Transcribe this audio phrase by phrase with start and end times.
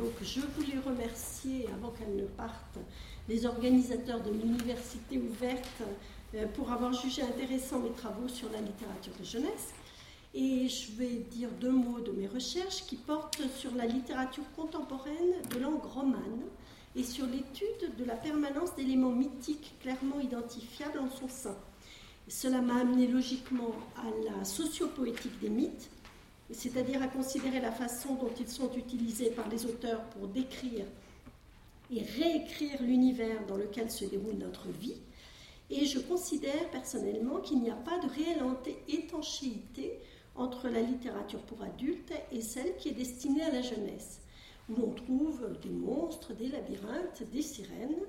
[0.00, 2.78] Donc je voulais remercier, avant qu'elle ne parte,
[3.28, 5.82] les organisateurs de l'université ouverte
[6.34, 9.74] euh, pour avoir jugé intéressant mes travaux sur la littérature de jeunesse.
[10.32, 15.34] Et je vais dire deux mots de mes recherches qui portent sur la littérature contemporaine
[15.54, 16.44] de langue romane
[16.96, 21.56] et sur l'étude de la permanence d'éléments mythiques clairement identifiables en son sein.
[22.26, 25.90] Cela m'a amené logiquement à la sociopoétique des mythes,
[26.52, 30.84] c'est-à-dire à considérer la façon dont ils sont utilisés par les auteurs pour décrire
[31.92, 34.96] et réécrire l'univers dans lequel se déroule notre vie.
[35.70, 38.42] Et je considère personnellement qu'il n'y a pas de réelle
[38.88, 39.98] étanchéité
[40.34, 44.20] entre la littérature pour adultes et celle qui est destinée à la jeunesse,
[44.68, 48.02] où l'on trouve des monstres, des labyrinthes, des sirènes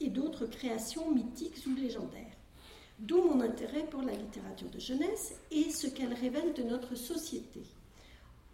[0.00, 2.33] et d'autres créations mythiques ou légendaires.
[2.98, 7.62] D'où mon intérêt pour la littérature de jeunesse et ce qu'elle révèle de notre société.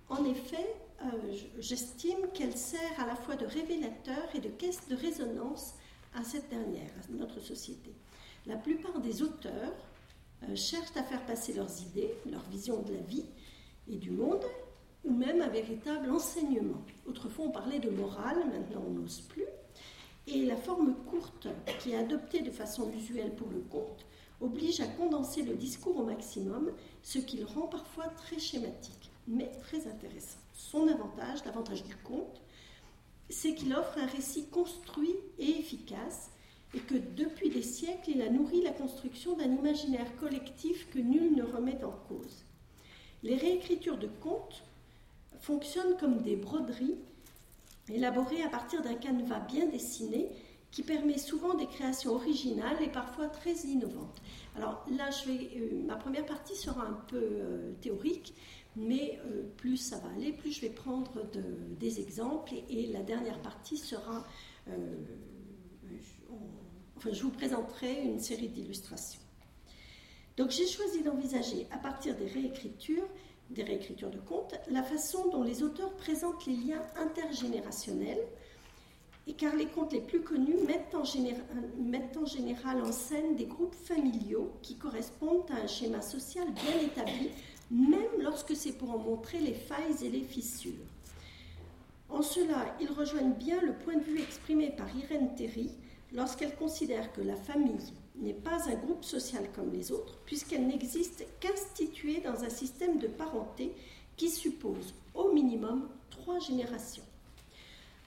[0.09, 4.97] En effet, euh, j'estime qu'elle sert à la fois de révélateur et de caisse de
[4.97, 5.75] résonance
[6.15, 7.93] à cette dernière, à notre société.
[8.47, 9.75] La plupart des auteurs
[10.45, 13.27] euh, cherchent à faire passer leurs idées, leur vision de la vie
[13.89, 14.45] et du monde,
[15.05, 16.83] ou même un véritable enseignement.
[17.07, 19.47] Autrefois, on parlait de morale, maintenant on n'ose plus.
[20.27, 24.07] Et la forme courte qui est adoptée de façon usuelle pour le conte
[24.41, 26.71] oblige à condenser le discours au maximum,
[27.03, 30.39] ce qui le rend parfois très schématique, mais très intéressant.
[30.55, 32.41] Son avantage, l'avantage du conte,
[33.29, 36.31] c'est qu'il offre un récit construit et efficace,
[36.75, 41.35] et que depuis des siècles, il a nourri la construction d'un imaginaire collectif que nul
[41.35, 42.45] ne remet en cause.
[43.23, 44.63] Les réécritures de contes
[45.41, 46.97] fonctionnent comme des broderies
[47.89, 50.29] élaborées à partir d'un canevas bien dessiné
[50.71, 54.21] qui permet souvent des créations originales et parfois très innovantes.
[54.57, 58.35] Alors là, je vais, euh, ma première partie sera un peu euh, théorique,
[58.77, 61.11] mais euh, plus ça va aller, plus je vais prendre
[61.79, 64.25] des exemples et, la dernière partie sera,
[66.97, 69.21] enfin, je vous présenterai une série d'illustrations.
[70.37, 73.09] Donc j'ai choisi d'envisager à partir des réécritures,
[73.51, 78.25] des réécritures de contes, la façon dont les auteurs présentent les liens intergénérationnels
[79.27, 84.53] et car les contes les plus connus mettent en, général, en scène des groupes familiaux
[84.63, 87.31] qui correspondent à un schéma social bien établi,
[87.71, 90.73] même lorsque c'est pour en montrer les failles et les fissures.
[92.09, 95.71] En cela, ils rejoignent bien le point de vue exprimé par Irène Terry
[96.13, 101.25] lorsqu'elle considère que la famille n'est pas un groupe social comme les autres, puisqu'elle n'existe
[101.39, 103.73] qu'instituée dans un système de parenté
[104.17, 107.05] qui suppose au minimum trois générations.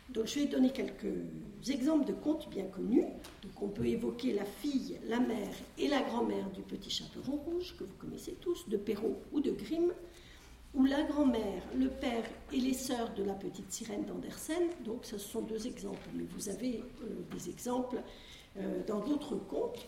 [0.09, 1.05] Donc je vais donner quelques
[1.69, 3.05] exemples de contes bien connus.
[3.41, 7.75] Donc on peut évoquer la fille, la mère et la grand-mère du petit chaperon rouge,
[7.77, 9.91] que vous connaissez tous, de Perrault ou de Grimm,
[10.73, 14.63] ou la grand-mère, le père et les sœurs de la petite sirène d'Andersen.
[14.85, 18.01] Donc ce sont deux exemples, mais vous avez euh, des exemples
[18.57, 19.85] euh, dans d'autres contes,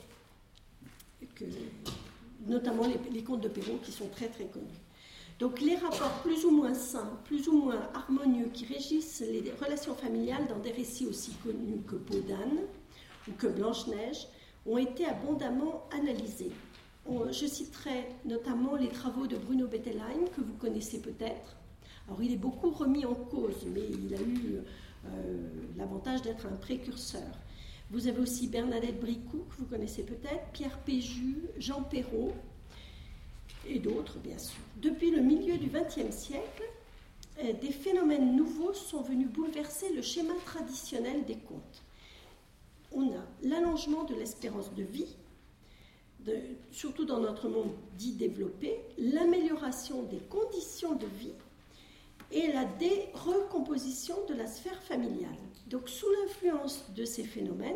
[2.48, 4.85] notamment les, les contes de Perrault qui sont très très connus.
[5.40, 9.94] Donc les rapports plus ou moins sains, plus ou moins harmonieux qui régissent les relations
[9.94, 12.62] familiales dans des récits aussi connus que Peau d'âne
[13.28, 14.28] ou que Blanche-Neige
[14.66, 16.52] ont été abondamment analysés.
[17.08, 21.58] Je citerai notamment les travaux de Bruno Bettelheim, que vous connaissez peut-être.
[22.08, 24.62] Alors il est beaucoup remis en cause, mais il a eu
[25.06, 27.22] euh, l'avantage d'être un précurseur.
[27.92, 32.34] Vous avez aussi Bernadette Bricou, que vous connaissez peut-être, Pierre Péju, Jean Perrault,
[33.68, 34.60] et d'autres, bien sûr.
[34.78, 36.64] Depuis le milieu du XXe siècle,
[37.44, 41.84] euh, des phénomènes nouveaux sont venus bouleverser le schéma traditionnel des contes.
[42.92, 45.16] On a l'allongement de l'espérance de vie,
[46.72, 51.34] surtout dans notre monde dit développé, l'amélioration des conditions de vie
[52.32, 55.38] et la dérecomposition de la sphère familiale.
[55.68, 57.76] Donc sous l'influence de ces phénomènes,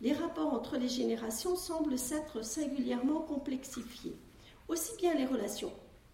[0.00, 4.16] les rapports entre les générations semblent s'être singulièrement complexifiés
[4.68, 5.72] aussi bien les relations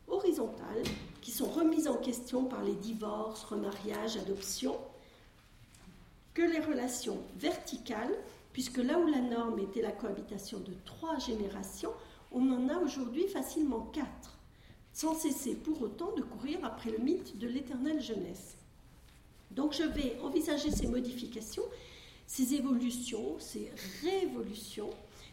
[0.08, 0.82] horizontales,
[1.20, 4.78] qui sont remises en question par les divorces, remariages, adoptions,
[6.34, 8.16] que les relations verticales,
[8.52, 11.92] puisque là où la norme était la cohabitation de trois générations,
[12.32, 14.38] on en a aujourd'hui facilement quatre,
[14.92, 18.56] sans cesser pour autant de courir après le mythe de l'éternelle jeunesse.
[19.50, 21.64] Donc je vais envisager ces modifications,
[22.26, 23.72] ces évolutions, ces
[24.02, 24.90] révolutions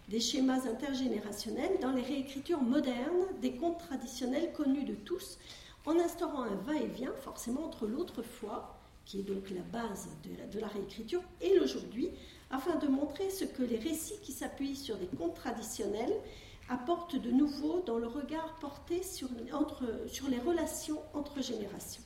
[0.08, 5.38] des schémas intergénérationnels dans les réécritures modernes des contes traditionnels connus de tous,
[5.86, 10.10] en instaurant un va-et-vient forcément entre l'autrefois, qui est donc la base
[10.52, 12.10] de la, réécriture, et l'aujourd'hui,
[12.52, 16.14] afin de montrer ce que les récits qui s'appuient sur des contes traditionnels
[16.70, 22.04] apportent de nouveau dans le regard porté sur les relations entre générations.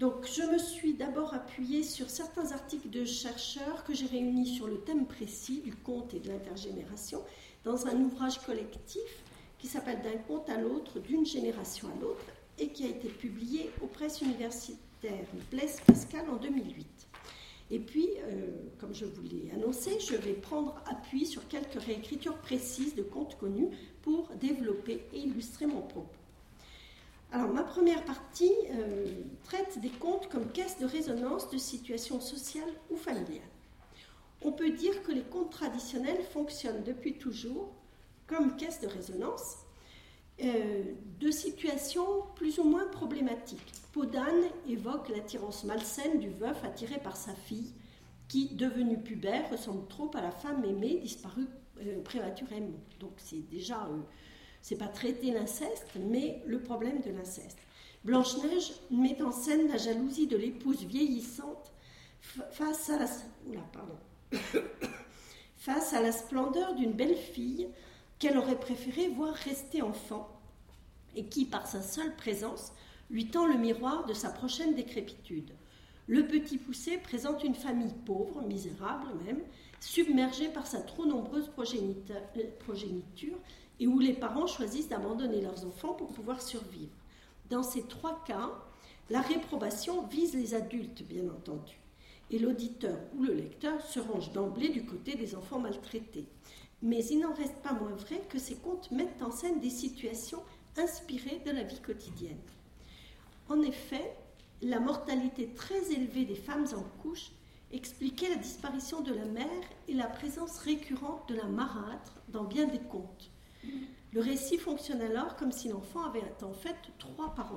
[0.00, 4.66] Donc je me suis d'abord appuyée sur certains articles de chercheurs que j'ai réunis sur
[4.66, 7.22] le thème précis du conte et de l'intergénération
[7.64, 9.22] dans un ouvrage collectif
[9.58, 12.24] qui s'appelle D'un conte à l'autre, d'une génération à l'autre,
[12.58, 16.86] et qui a été publié aux presses universitaires Blaise Pascal en 2008.
[17.70, 22.38] Et puis, euh, comme je vous l'ai annoncé, je vais prendre appui sur quelques réécritures
[22.38, 23.68] précises de contes connus
[24.00, 26.19] pour développer et illustrer mon propos.
[27.32, 29.06] Alors, ma première partie euh,
[29.44, 33.42] traite des contes comme caisse de résonance de situations sociales ou familiales.
[34.42, 37.72] On peut dire que les contes traditionnels fonctionnent depuis toujours
[38.26, 39.58] comme caisse de résonance
[40.42, 40.82] euh,
[41.20, 43.74] de situations plus ou moins problématiques.
[43.92, 47.74] Podane évoque l'attirance malsaine du veuf attiré par sa fille,
[48.26, 51.46] qui, devenue pubère, ressemble trop à la femme aimée disparue
[51.80, 52.78] euh, prématurément.
[52.98, 53.88] Donc c'est déjà,
[54.62, 57.58] c'est pas traiter l'inceste, mais le problème de l'inceste.
[58.04, 61.72] Blanche-Neige met en scène la jalousie de l'épouse vieillissante
[62.52, 63.06] face à la,
[65.56, 67.68] face à la splendeur d'une belle fille
[68.18, 70.28] qu'elle aurait préféré voir rester enfant
[71.16, 72.72] et qui, par sa seule présence,
[73.10, 75.52] lui tend le miroir de sa prochaine décrépitude.
[76.06, 79.42] Le petit poussé présente une famille pauvre, misérable même,
[79.80, 83.38] submergée par sa trop nombreuse progéniture
[83.80, 86.92] et où les parents choisissent d'abandonner leurs enfants pour pouvoir survivre.
[87.48, 88.50] Dans ces trois cas,
[89.08, 91.80] la réprobation vise les adultes, bien entendu,
[92.30, 96.26] et l'auditeur ou le lecteur se range d'emblée du côté des enfants maltraités.
[96.82, 100.42] Mais il n'en reste pas moins vrai que ces contes mettent en scène des situations
[100.76, 102.38] inspirées de la vie quotidienne.
[103.48, 104.14] En effet,
[104.62, 107.32] la mortalité très élevée des femmes en couche
[107.72, 109.46] expliquait la disparition de la mère
[109.88, 113.29] et la présence récurrente de la marâtre dans bien des contes.
[114.12, 117.56] Le récit fonctionne alors comme si l'enfant avait en fait trois parents.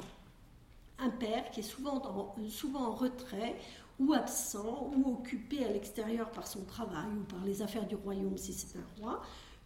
[1.00, 3.56] Un père qui est souvent en retrait
[4.00, 8.38] ou absent ou occupé à l'extérieur par son travail ou par les affaires du royaume
[8.38, 9.22] si c'est un roi.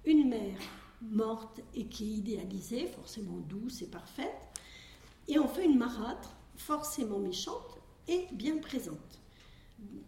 [0.05, 0.59] Une mère
[1.01, 4.35] morte et qui est idéalisée, forcément douce et parfaite
[5.27, 9.16] et enfin une marâtre, forcément méchante et bien présente.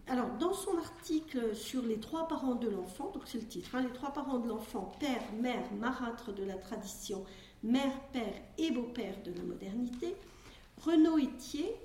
[0.07, 3.83] Alors, dans son article sur les trois parents de l'enfant, donc c'est le titre, hein,
[3.83, 7.24] les trois parents de l'enfant, père, mère, marâtre de la tradition,
[7.62, 10.16] mère, père et beau-père de la modernité,
[10.83, 11.75] Renaud Etier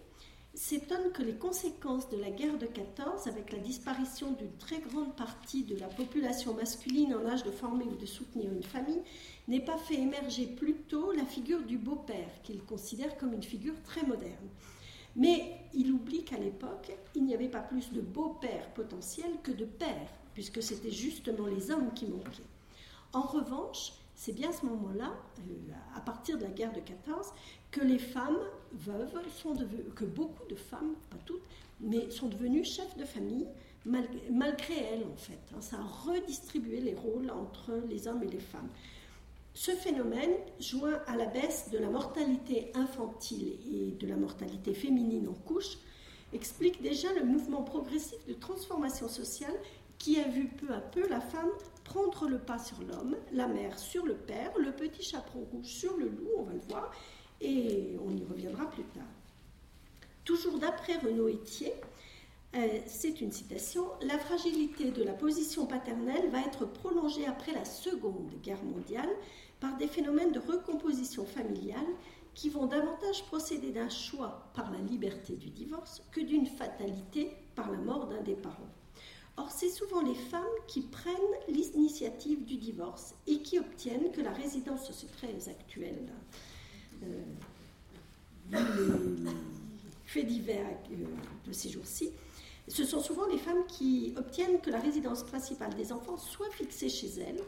[0.55, 5.15] s'étonne que les conséquences de la guerre de 14, avec la disparition d'une très grande
[5.17, 9.03] partie de la population masculine en âge de former ou de soutenir une famille,
[9.49, 13.75] n'aient pas fait émerger plus tôt la figure du beau-père, qu'il considère comme une figure
[13.83, 14.49] très moderne.
[15.17, 19.65] Mais il oublie qu'à l'époque, il n'y avait pas plus de beau-père potentiel que de
[19.65, 22.43] père, puisque c'était justement les hommes qui manquaient.
[23.13, 27.29] En revanche, c'est bien à ce moment-là, euh, à partir de la guerre de 14,
[27.71, 28.39] que les femmes
[28.73, 29.55] veuves sont
[29.95, 31.43] que beaucoup de femmes, pas toutes,
[31.81, 33.47] mais sont devenues chefs de famille
[33.85, 35.39] malgré, elles en fait.
[35.55, 35.61] Hein.
[35.61, 38.69] ça a redistribué les rôles entre les hommes et les femmes.
[39.55, 45.29] Ce phénomène, joint à la baisse de la mortalité infantile et de la mortalité féminine
[45.29, 45.79] en couche,
[46.33, 49.55] explique déjà le mouvement progressif de transformation sociale
[49.99, 51.51] qui a vu peu à peu la femme
[51.85, 55.97] prendre le pas sur l'homme, la mère sur le père, le petit chaperon rouge sur
[55.97, 56.93] le loup, on va le voir,
[57.41, 59.05] et on y reviendra plus tard.
[60.25, 61.73] Toujours d'après Renaud Etier,
[62.57, 67.65] euh, c'est une citation, la fragilité de la position paternelle va être prolongée après la
[67.65, 69.09] Seconde Guerre mondiale
[69.65, 71.87] par des phénomènes de recomposition familiale
[72.35, 77.71] qui vont davantage procéder d'un choix par la liberté du divorce que d'une fatalité par
[77.71, 78.69] la mort d'un des parents.
[79.39, 81.15] Or, c'est souvent les femmes qui prennent
[81.49, 86.13] l'initiative du divorce et qui obtiennent que la résidence, c'est très actuel,
[87.03, 87.23] euh,
[88.53, 89.31] les
[90.05, 91.07] faits divers euh,
[91.47, 92.11] de ces jours-ci,
[92.67, 96.89] ce sont souvent les femmes qui obtiennent que la résidence principale des enfants soit fixée
[96.89, 97.41] chez elles,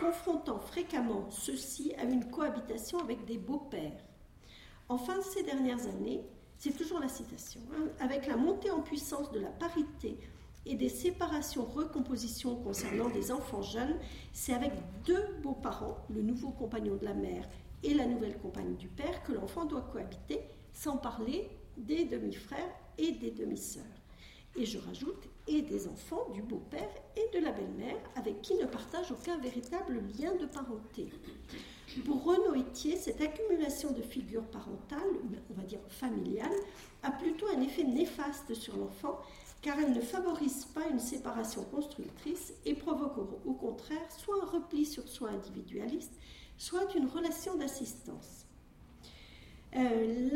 [0.00, 4.02] confrontant fréquemment ceux-ci à une cohabitation avec des beaux-pères.
[4.88, 6.22] Enfin, ces dernières années,
[6.58, 10.16] c'est toujours la citation, hein, avec la montée en puissance de la parité
[10.64, 13.96] et des séparations-recompositions concernant des enfants jeunes,
[14.32, 14.72] c'est avec
[15.04, 17.48] deux beaux-parents, le nouveau compagnon de la mère
[17.82, 20.40] et la nouvelle compagne du père, que l'enfant doit cohabiter,
[20.72, 24.01] sans parler des demi-frères et des demi-sœurs.
[24.56, 28.66] Et je rajoute, et des enfants du beau-père et de la belle-mère, avec qui ne
[28.66, 31.08] partage aucun véritable lien de parenté.
[32.04, 35.00] Pour Renaud Etier, cette accumulation de figures parentales,
[35.50, 36.50] on va dire familiales,
[37.02, 39.20] a plutôt un effet néfaste sur l'enfant,
[39.60, 44.84] car elle ne favorise pas une séparation constructrice et provoque au contraire soit un repli
[44.84, 46.12] sur soi individualiste,
[46.56, 48.46] soit une relation d'assistance.
[49.76, 50.30] Euh,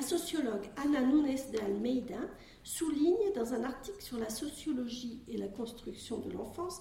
[0.00, 2.20] sociologue Ana Nunes de Almeida
[2.62, 6.80] souligne dans un article sur la sociologie et la construction de l'enfance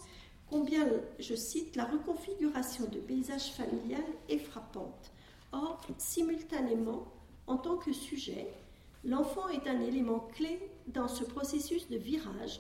[0.50, 0.88] combien,
[1.20, 5.12] je cite, la reconfiguration de paysage familial est frappante.
[5.52, 7.08] Or, simultanément,
[7.48, 8.48] en tant que sujet,
[9.04, 12.60] l'enfant est un élément clé dans ce processus de virage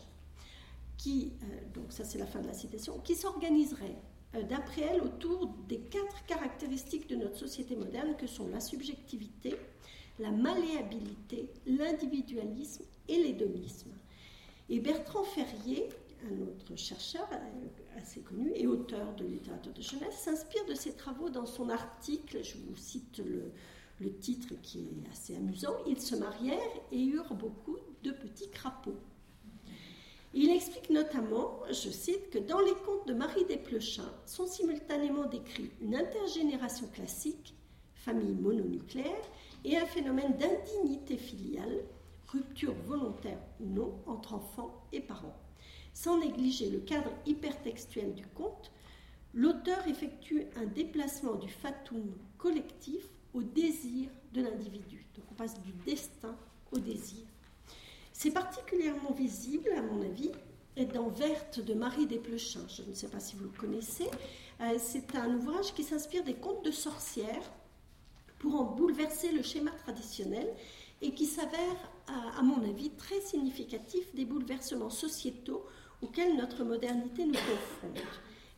[0.97, 3.95] qui, euh, donc ça c'est la fin de la citation, qui s'organiserait
[4.35, 9.55] euh, d'après elle autour des quatre caractéristiques de notre société moderne que sont la subjectivité,
[10.19, 13.91] la malléabilité, l'individualisme et l'hédonisme.
[14.69, 15.89] Et Bertrand Ferrier,
[16.29, 20.93] un autre chercheur euh, assez connu et auteur de littérature de jeunesse, s'inspire de ses
[20.93, 23.51] travaux dans son article, je vous cite le,
[24.01, 26.59] le titre qui est assez amusant, Ils se marièrent
[26.91, 28.99] et eurent beaucoup de petits crapauds.
[30.33, 35.71] Il explique notamment, je cite, que dans les contes de Marie Desplechin sont simultanément décrits
[35.81, 37.55] une intergénération classique,
[37.95, 39.29] famille mononucléaire,
[39.65, 41.83] et un phénomène d'indignité filiale,
[42.27, 45.35] rupture volontaire ou non entre enfants et parents.
[45.93, 48.71] Sans négliger le cadre hypertextuel du conte,
[49.33, 55.05] l'auteur effectue un déplacement du fatum collectif au désir de l'individu.
[55.15, 56.35] Donc on passe du destin
[56.71, 57.25] au désir.
[58.13, 60.31] C'est particulièrement visible, à mon avis,
[60.93, 62.61] dans Verte de Marie Desplechin.
[62.67, 64.07] Je ne sais pas si vous le connaissez.
[64.61, 67.51] Euh, c'est un ouvrage qui s'inspire des contes de sorcières
[68.39, 70.47] pour en bouleverser le schéma traditionnel
[71.01, 75.65] et qui s'avère, à mon avis, très significatif des bouleversements sociétaux
[76.01, 78.03] auxquels notre modernité nous confronte.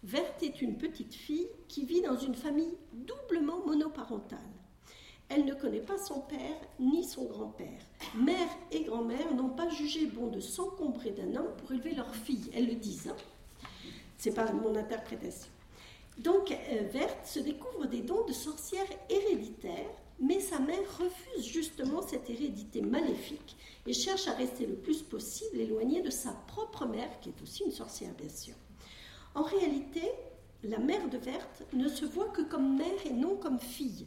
[0.03, 4.39] Verte est une petite fille qui vit dans une famille doublement monoparentale.
[5.29, 7.79] Elle ne connaît pas son père ni son grand-père.
[8.15, 12.49] Mère et grand-mère n'ont pas jugé bon de s'encombrer d'un homme pour élever leur fille.
[12.53, 13.07] Elles le disent.
[13.07, 13.67] Hein.
[14.17, 15.50] C'est pas mon interprétation.
[16.23, 22.03] Donc, euh, Verte se découvre des dons de sorcière héréditaire, mais sa mère refuse justement
[22.03, 27.19] cette hérédité maléfique et cherche à rester le plus possible éloignée de sa propre mère,
[27.21, 28.53] qui est aussi une sorcière, bien sûr.
[29.33, 30.03] En réalité,
[30.63, 34.05] la mère de Verte ne se voit que comme mère et non comme fille.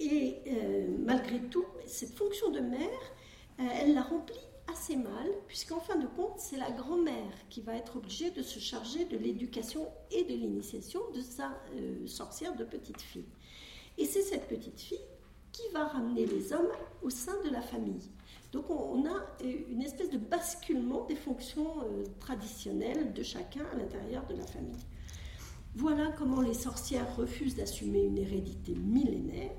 [0.00, 3.12] Et euh, malgré tout, cette fonction de mère,
[3.60, 7.74] euh, elle la remplit assez mal, puisqu'en fin de compte, c'est la grand-mère qui va
[7.74, 12.64] être obligée de se charger de l'éducation et de l'initiation de sa euh, sorcière de
[12.64, 13.28] petite fille.
[13.98, 14.98] Et c'est cette petite fille
[15.52, 18.10] qui va ramener les hommes au sein de la famille.
[18.52, 21.74] Donc on, a une espèce de basculement des fonctions
[22.20, 24.86] traditionnelles de chacun à l'intérieur de la famille.
[25.74, 29.52] Voilà comment les sorcières refusent d'assumer une hérédité millénaire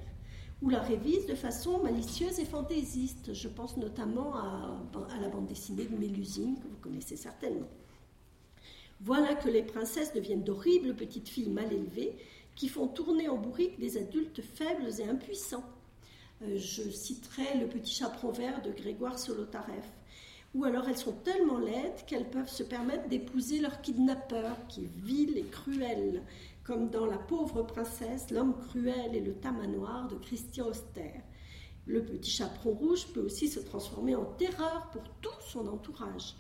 [0.61, 3.33] ou la révise de façon malicieuse et fantaisiste.
[3.33, 4.79] Je pense notamment à,
[5.21, 7.67] la bande dessinée de Mélusine, que vous connaissez certainement.
[9.01, 12.15] Voilà que les princesses deviennent d'horribles petites filles mal élevées
[12.55, 15.63] qui font tourner en bourrique des adultes faibles et impuissants.
[16.41, 19.91] Euh, je citerai Le petit chaperon vert de Grégoire Solotareff.
[20.55, 24.97] Ou alors elles sont tellement laides qu'elles peuvent se permettre d'épouser leur kidnappeur, qui est
[25.03, 26.23] vil et cruel,
[26.67, 31.13] comme dans La pauvre princesse, l'homme cruel et le tamanoir de Christian Auster.
[31.85, 36.35] Le petit chaperon rouge peut aussi se transformer en terreur pour tout son entourage.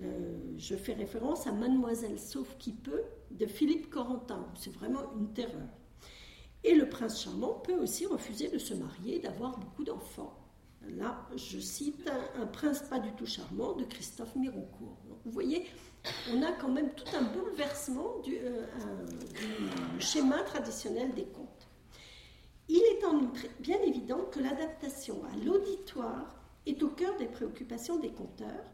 [0.00, 5.34] Euh, je fais référence à Mademoiselle Sauf qui peut de Philippe Corentin, c'est vraiment une
[5.34, 5.68] terreur.
[6.64, 10.42] Et le prince charmant peut aussi refuser de se marier, d'avoir beaucoup d'enfants.
[10.88, 14.96] Là, je cite un, prince pas du tout charmant de Christophe Mironcourt.
[15.24, 15.66] vous voyez,
[16.32, 18.66] on a quand même tout un bouleversement euh,
[19.34, 21.68] du, schéma traditionnel des contes.
[22.68, 26.34] Il est en outre bien évident que l'adaptation à l'auditoire
[26.66, 28.64] est au cœur des préoccupations des conteurs,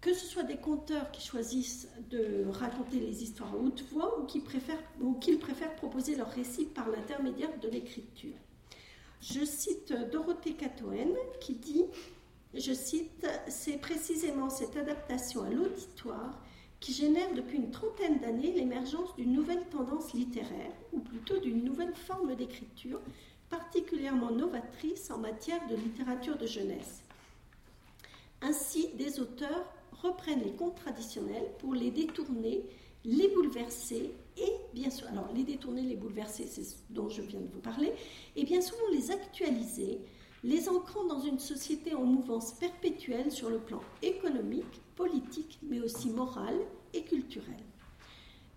[0.00, 4.24] que ce soit des conteurs qui choisissent de raconter les histoires à haute voix ou
[4.24, 8.36] qui préfèrent, ou qu'ils préfèrent proposer leur récit par l'intermédiaire de l'écriture.
[9.20, 11.84] Je cite Dorothée Catoen qui dit
[12.54, 16.40] je cite, c'est précisément cette adaptation à l'auditoire
[16.80, 21.94] qui génère depuis une trentaine d'années l'émergence d'une nouvelle tendance littéraire, ou plutôt d'une nouvelle
[21.94, 23.00] forme d'écriture,
[23.50, 27.02] particulièrement novatrice en matière de littérature de jeunesse.
[28.40, 29.64] Ainsi, des auteurs
[30.02, 32.64] reprennent les contes traditionnels pour les détourner,
[33.04, 37.40] les bouleverser et bien sûr, alors les détourner, les bouleverser, c'est ce dont je viens
[37.40, 37.92] de vous parler,
[38.36, 40.00] et bien souvent les actualiser,
[40.42, 46.10] les ancrant dans une société en mouvance perpétuelle sur le plan économique, politique, mais aussi
[46.10, 46.54] moral
[46.94, 47.62] et culturel.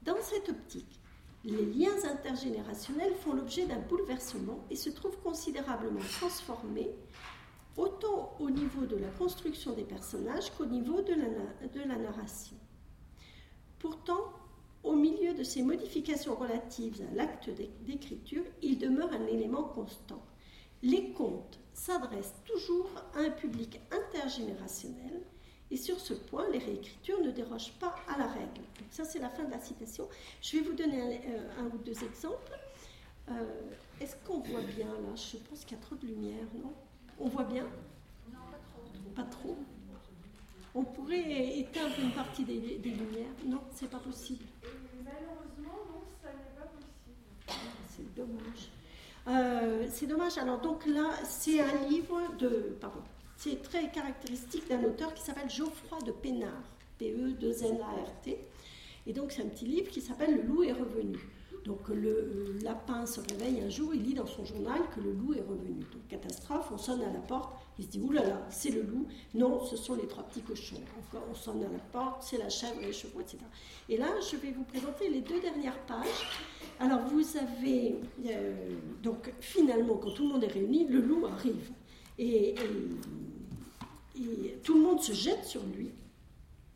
[0.03, 0.99] Dans cette optique,
[1.43, 6.91] les liens intergénérationnels font l'objet d'un bouleversement et se trouvent considérablement transformés,
[7.75, 12.55] autant au niveau de la construction des personnages qu'au niveau de la, de la narration.
[13.79, 14.31] Pourtant,
[14.83, 17.49] au milieu de ces modifications relatives à l'acte
[17.85, 20.21] d'écriture, il demeure un élément constant
[20.81, 25.21] Les contes s'adressent toujours à un public intergénérationnel
[25.73, 28.61] et sur ce point, les réécritures ne dérogent pas à la règle.
[28.91, 30.07] ça, c'est la fin de la citation.
[30.39, 31.01] Je vais vous donner
[31.57, 32.53] un, ou deux exemples.
[33.29, 35.15] Euh, est-ce qu'on voit bien là?
[35.15, 36.73] Je pense qu'il y a trop de lumière, non?
[37.19, 37.63] On voit bien?
[38.31, 39.15] Non, pas trop.
[39.15, 39.57] Pas trop?
[40.75, 43.33] On pourrait éteindre une partie des, lumières?
[43.43, 44.45] Non, c'est pas possible.
[45.03, 47.65] malheureusement, non, ça n'est pas possible.
[47.87, 48.69] C'est dommage.
[49.27, 50.37] Euh, c'est dommage.
[50.37, 52.75] Alors donc là, c'est un livre de...
[52.79, 52.99] Pardon.
[53.37, 56.63] C'est très caractéristique d'un auteur qui s'appelle Geoffroy de Pénard,
[56.99, 58.37] P-E-2-N-A-R-T.
[59.05, 61.17] Et donc c'est un petit livre qui s'appelle Le loup est revenu.
[61.65, 65.33] Donc le lapin se réveille un jour, il lit dans son journal que le loup
[65.33, 65.79] est revenu.
[65.91, 69.07] Donc catastrophe, on sonne à la porte, il se dit oulala, c'est le loup.
[69.33, 70.81] Non, ce sont les trois petits cochons.
[71.13, 73.37] On à la porte, c'est la chèvre, les chevaux, etc.
[73.89, 76.27] Et là, je vais vous présenter les deux dernières pages.
[76.79, 77.95] Alors vous avez
[78.27, 81.71] euh, donc finalement, quand tout le monde est réuni, le loup arrive
[82.17, 82.55] et
[84.15, 85.91] et tout le monde se jette sur lui.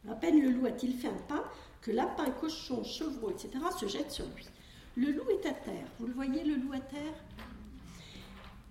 [0.10, 1.44] À peine le loup a-t-il fait un pas
[1.82, 3.50] que lapin, cochon, chevreau, etc.
[3.80, 4.46] se jettent sur lui.
[4.96, 5.88] Le loup est à terre.
[6.00, 7.14] Vous le voyez, le loup à terre?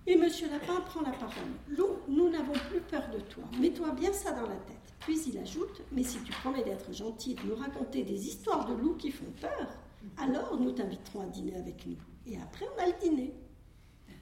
[0.09, 1.51] Et Monsieur Lapin prend la parole.
[1.67, 3.43] Loup, nous n'avons plus peur de toi.
[3.59, 4.77] Mets-toi bien ça dans la tête.
[5.01, 8.73] Puis il ajoute Mais si tu promets d'être gentil, de nous raconter des histoires de
[8.73, 9.67] loups qui font peur,
[10.15, 11.97] alors nous t'inviterons à dîner avec nous.
[12.25, 13.33] Et après, on a le dîner.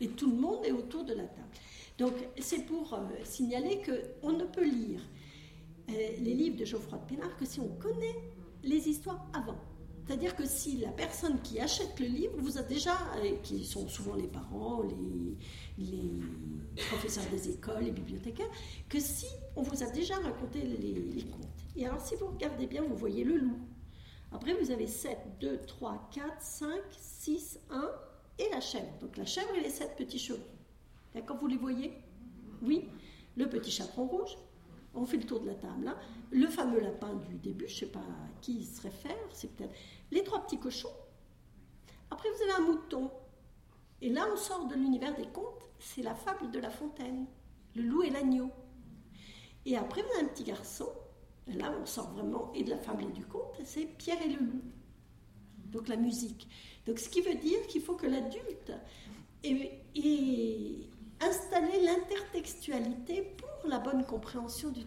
[0.02, 1.50] Et tout le monde est autour de la table.
[2.00, 5.02] Donc c'est pour euh, signaler qu'on ne peut lire
[5.90, 8.16] euh, les livres de Geoffroy de Pénard que si on connaît
[8.64, 9.56] les histoires avant.
[10.06, 12.96] C'est-à-dire que si la personne qui achète le livre vous a déjà,
[13.42, 14.84] qui sont souvent les parents,
[15.78, 15.98] les,
[16.90, 18.50] professeurs des écoles, les bibliothécaires,
[18.88, 21.48] que si on vous a déjà raconté les, les, contes.
[21.76, 23.58] Et alors si vous regardez bien, vous voyez le loup.
[24.32, 27.92] Après, vous avez 7, 2, 3, 4, 5, 6, 1
[28.38, 28.92] et la chèvre.
[29.02, 30.40] Donc la chèvre et les 7 petits chevaux.
[31.16, 31.94] D'accord, vous les voyez?
[32.62, 32.90] Oui
[33.38, 34.38] Le petit chaperon rouge,
[34.94, 35.88] on fait le tour de la table.
[35.88, 35.98] Hein.
[36.32, 38.04] Le fameux lapin du début, je ne sais pas
[38.42, 39.74] qui il se réfère, c'est peut-être
[40.12, 40.94] les trois petits cochons.
[42.12, 43.12] Après, vous avez un mouton.
[44.02, 47.26] Et là, on sort de l'univers des contes, c'est la fable de la fontaine,
[47.76, 48.52] le loup et l'agneau.
[49.66, 50.90] Et après, vous avez un petit garçon.
[51.48, 54.40] là, on sort vraiment et de la fable et du conte, c'est Pierre et le
[54.40, 54.62] loup.
[55.66, 56.48] Donc la musique.
[56.86, 58.72] Donc ce qui veut dire qu'il faut que l'adulte
[59.44, 60.90] ait,
[61.22, 64.86] installer l'intertextualité pour la bonne compréhension du,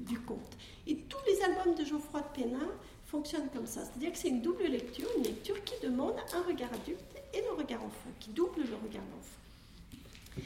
[0.00, 0.56] du, conte.
[0.86, 2.70] Et tous les albums de Geoffroy de Pénin
[3.14, 3.82] fonctionnent comme ça.
[3.84, 6.98] C'est-à-dire que c'est une double lecture, une lecture qui demande un regard adulte
[7.32, 10.42] et le regard enfant, qui double le regard d'enfant.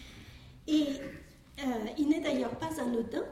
[0.67, 0.87] Et
[1.61, 3.25] euh, il n'est d'ailleurs pas anodin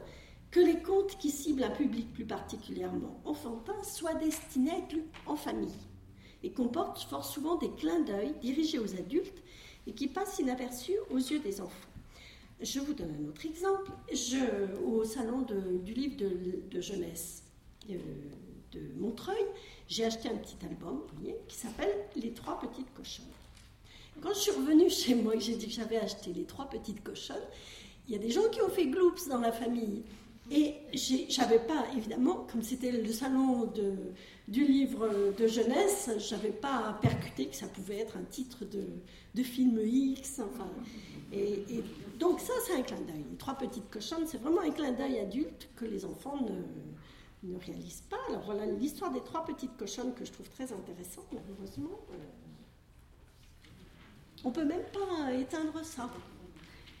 [0.49, 4.95] que les contes qui ciblent un public plus particulièrement enfantin soient destinés à être
[5.27, 5.85] en famille
[6.43, 9.43] et comportent fort souvent des clins d'œil dirigés aux adultes
[9.85, 11.89] et qui passe inaperçu aux yeux des enfants.
[12.59, 13.91] Je vous donne un autre exemple.
[14.83, 15.45] Au salon
[15.83, 17.43] du livre de, jeunesse
[17.91, 17.97] euh,
[18.73, 19.45] de, Montreuil,
[19.87, 23.25] j'ai acheté un petit album voyez, qui s'appelle Les trois petites cochonnes.
[24.21, 27.03] Quand je suis revenue chez moi et j'ai dit que j'avais acheté Les trois petites
[27.03, 27.35] cochonnes,
[28.07, 30.03] il y a des gens qui ont fait gloops dans la famille.
[30.49, 30.75] Et
[31.29, 33.95] j'avais pas, évidemment, comme c'était le salon de,
[34.47, 38.85] du livre de jeunesse, j'avais pas percuté que ça pouvait être un titre de,
[39.35, 40.39] de film X.
[40.39, 40.69] Enfin,
[41.33, 41.83] et,
[42.17, 43.25] donc ça, c'est un clin d'œil.
[43.29, 46.61] Les trois petites cochonnes, c'est vraiment un clin d'œil adulte que les enfants ne,
[47.47, 48.17] ne réalisent pas.
[48.29, 51.99] Alors voilà l'histoire des trois petites cochonnes que je trouve très intéressante, malheureusement.
[54.43, 56.09] On peut même pas éteindre ça.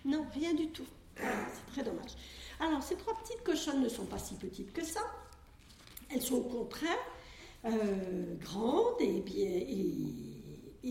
[0.05, 0.87] Non, rien du tout.
[1.15, 2.11] C'est très dommage.
[2.59, 5.01] Alors, ces trois petites cochonnes ne sont pas si petites que ça.
[6.09, 6.97] Elles sont au contraire
[7.65, 9.21] euh, grandes et,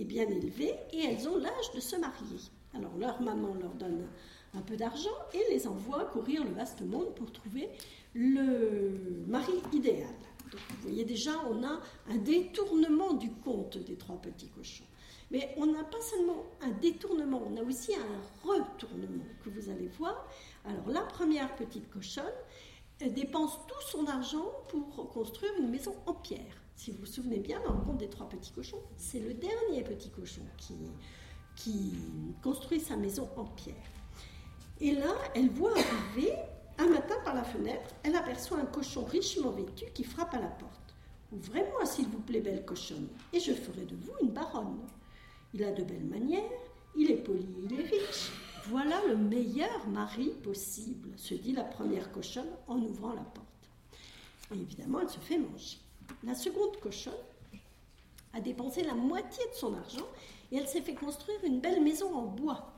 [0.04, 2.38] bien élevées, et elles ont l'âge de se marier.
[2.74, 4.06] Alors, leur maman leur donne
[4.54, 7.68] un peu d'argent et les envoie courir le vaste monde pour trouver
[8.16, 10.08] le mari idéal.
[10.50, 14.84] Donc, vous voyez déjà, on a un détournement du conte des trois petits cochons.
[15.30, 19.88] Mais on n'a pas seulement un détournement, on a aussi un retournement que vous allez
[19.98, 20.28] voir.
[20.64, 22.24] Alors la première petite cochonne
[23.00, 26.62] dépense tout son argent pour construire une maison en pierre.
[26.76, 29.82] Si vous vous souvenez bien, dans le conte des trois petits cochons, c'est le dernier
[29.82, 30.74] petit cochon qui,
[31.56, 31.92] qui
[32.42, 33.74] construit sa maison en pierre.
[34.80, 36.32] Et là, elle voit arriver,
[36.78, 40.48] un matin par la fenêtre, elle aperçoit un cochon richement vêtu qui frappe à la
[40.48, 40.94] porte.
[41.32, 44.80] Ouvrez-moi, s'il vous plaît, belle cochonne, et je ferai de vous une baronne.
[45.54, 46.42] Il a de belles manières,
[46.94, 48.30] il est poli, il est riche.
[48.68, 53.46] Voilà le meilleur mari possible, se dit la première cochonne en ouvrant la porte.
[54.54, 55.78] Et évidemment, elle se fait manger.
[56.24, 57.14] La seconde cochonne
[58.32, 60.06] a dépensé la moitié de son argent
[60.52, 62.74] et elle s'est fait construire une belle maison en bois.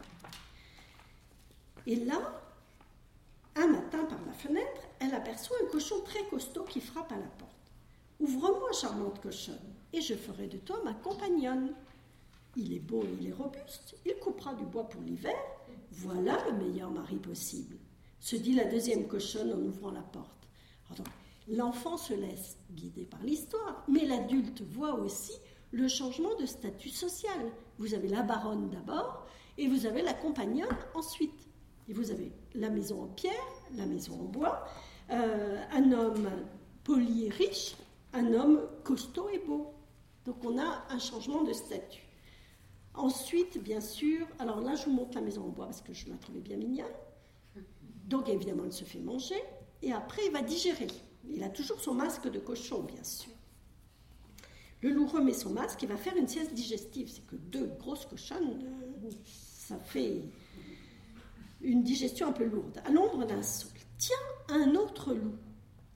[1.87, 2.41] Et là,
[3.59, 7.27] un matin, par la fenêtre, elle aperçoit un cochon très costaud qui frappe à la
[7.27, 7.53] porte.
[8.21, 11.75] Ouvre-moi, charmante cochonne, et je ferai de toi ma compagnonne.
[12.57, 15.37] Il est beau il est robuste, il coupera du bois pour l'hiver.
[15.90, 17.77] Voilà le meilleur mari possible,
[18.21, 20.49] se dit la deuxième cochonne en ouvrant la porte.
[21.49, 25.33] L'enfant se laisse guider par l'histoire, mais l'adulte voit aussi
[25.71, 27.51] le changement de statut social.
[27.79, 31.48] Vous avez la baronne d'abord, et vous avez la compagnonne ensuite.
[31.88, 33.33] Et vous avez la maison en pierre,
[33.77, 34.66] la maison en bois,
[35.11, 36.29] euh, un homme
[36.85, 37.77] poli et riche,
[38.12, 39.72] un homme costaud et beau.
[40.24, 42.05] Donc on a un changement de statut.
[42.94, 46.09] Ensuite, bien sûr, alors là je vous montre la maison en bois parce que je
[46.09, 46.87] la trouvais bien mignonne.
[48.05, 49.40] Donc évidemment, elle se fait manger
[49.83, 50.88] et après il va digérer.
[51.31, 53.33] Il a toujours son masque de cochon, bien sûr.
[54.81, 57.09] Le loup remet son masque et va faire une sieste digestive.
[57.09, 58.62] C'est que deux grosses cochonnes,
[59.05, 60.22] euh, ça fait
[61.61, 63.73] une digestion un peu lourde, à l'ombre d'un saule.
[63.99, 64.16] Tiens,
[64.49, 65.37] un autre loup.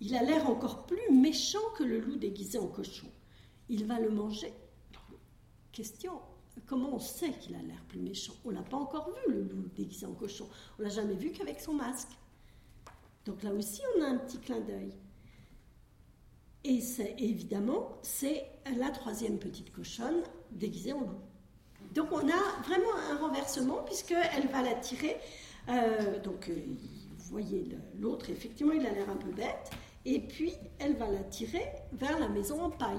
[0.00, 3.06] Il a l'air encore plus méchant que le loup déguisé en cochon.
[3.68, 4.52] Il va le manger.
[5.70, 6.20] question,
[6.66, 8.34] comment on sait qu'il a l'air plus méchant?
[8.44, 10.48] On l'a pas encore vu, le loup déguisé en cochon.
[10.78, 12.10] On l'a jamais vu qu'avec son masque.
[13.24, 14.92] Donc là aussi, on a un petit clin d'œil.
[16.64, 18.44] Et c'est évidemment, c'est
[18.76, 21.20] la troisième petite cochonne déguisée en loup.
[21.94, 25.16] Donc on a vraiment un renversement puisqu'elle va la tirer
[25.68, 29.70] euh, donc, euh, vous voyez l'autre, effectivement, il a l'air un peu bête.
[30.04, 32.98] Et puis, elle va la tirer vers la maison en paille.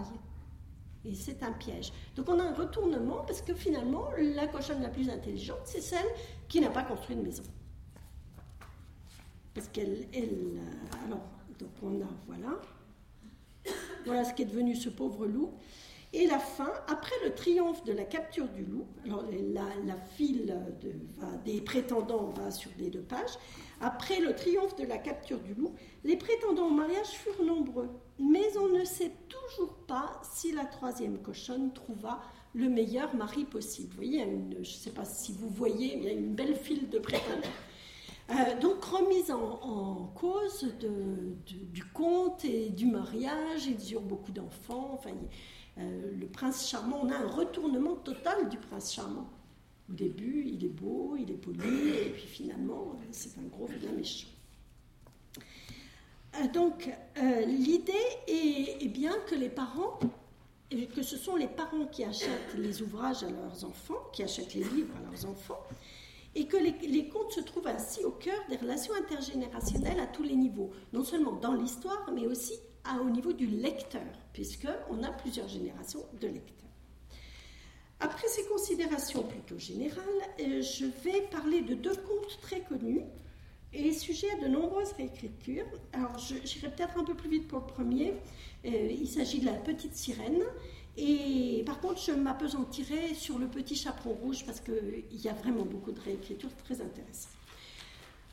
[1.06, 1.92] Et c'est un piège.
[2.16, 6.06] Donc, on a un retournement parce que finalement, la cochonne la plus intelligente, c'est celle
[6.48, 7.44] qui n'a pas construit de maison.
[9.54, 10.08] Parce qu'elle.
[10.14, 11.28] Elle, euh, alors,
[11.60, 12.10] donc, on a.
[12.28, 12.62] Voilà.
[14.06, 15.54] Voilà ce qui est devenu ce pauvre loup.
[16.16, 19.26] Et la fin, après le triomphe de la capture du loup, alors
[19.86, 20.56] la, file
[21.44, 23.40] des prétendants va sur les deux pages,
[23.82, 25.74] après le triomphe de la capture du loup,
[26.04, 31.18] les prétendants au mariage furent nombreux, mais on ne sait toujours pas si la troisième
[31.20, 32.22] cochonne trouva
[32.54, 33.90] le meilleur mari possible.
[33.90, 36.90] Vous voyez, je ne sais pas si vous voyez, il y a une belle file
[36.90, 37.50] de prétendants.
[38.30, 40.66] Euh, donc remise en, cause
[41.46, 45.12] du conte et du mariage, ils eurent beaucoup d'enfants, enfin,
[45.78, 49.30] le prince charmant, on a un retournement total du prince charmant.
[49.90, 53.92] Au début, il est beau, il est poli, et puis finalement, c'est un gros vilain
[53.92, 54.30] méchant.
[56.36, 57.94] Euh, donc, euh, l'idée
[58.28, 60.00] est, bien que les parents,
[60.96, 64.64] que ce sont les parents qui achètent les ouvrages à leurs enfants, qui achètent les
[64.64, 65.62] livres à leurs enfants,
[66.34, 70.24] et que les, les, contes se trouvent ainsi au cœur des relations intergénérationnelles à tous
[70.24, 72.54] les niveaux, non seulement dans l'histoire, mais aussi
[73.02, 74.02] au niveau du lecteur,
[74.34, 76.64] puisqu'on a plusieurs générations de lecteurs.
[78.00, 80.04] Après ces considérations plutôt générales,
[80.42, 83.02] euh, je vais parler de deux contes très connus
[83.72, 85.66] et sujets à de nombreuses réécritures.
[85.94, 88.14] Alors, j'irai peut-être un peu plus vite pour le premier.
[88.66, 90.44] Euh, il s'agit de la petite sirène.
[90.98, 95.64] Et par contre, je m'apesantirai sur le petit chaperon rouge parce qu'il y a vraiment
[95.64, 97.32] beaucoup de réécritures très intéressantes.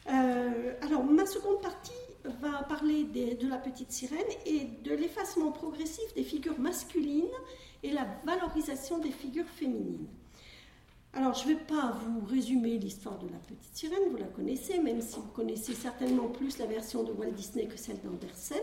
[0.09, 1.93] Euh, alors, ma seconde partie
[2.25, 7.25] va parler de la petite sirène et de l'effacement progressif des figures masculines
[7.83, 10.07] et la valorisation des figures féminines.
[11.13, 14.79] Alors, je ne vais pas vous résumer l'histoire de la petite sirène, vous la connaissez,
[14.79, 18.63] même si vous connaissez certainement plus la version de Walt Disney que celle d'Andersen.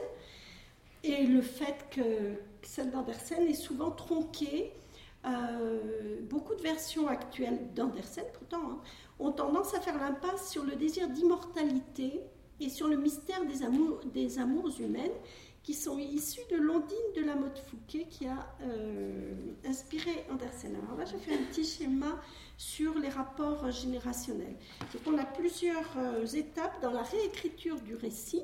[1.03, 4.71] Et le fait que celle d'Andersen est souvent tronquée.
[5.25, 8.79] Euh, beaucoup de versions actuelles d'Andersen, pourtant, hein,
[9.19, 12.21] ont tendance à faire l'impasse sur le désir d'immortalité
[12.59, 14.37] et sur le mystère des amours, des
[14.81, 15.11] humaines
[15.67, 19.33] qui sont issus de Londine de la Motte Fouquet qui a euh,
[19.65, 20.73] inspiré Andersen.
[20.81, 22.21] Alors là, je fais un petit schéma
[22.55, 24.55] sur les rapports générationnels.
[24.93, 28.43] Donc on a plusieurs euh, étapes dans la réécriture du récit.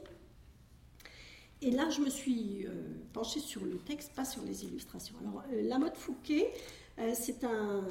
[1.62, 2.71] Et là, je me suis euh,
[3.13, 5.15] penchée sur le texte, pas sur les illustrations.
[5.21, 6.52] Alors, la Motte Fouquet,
[7.13, 7.86] c'est un,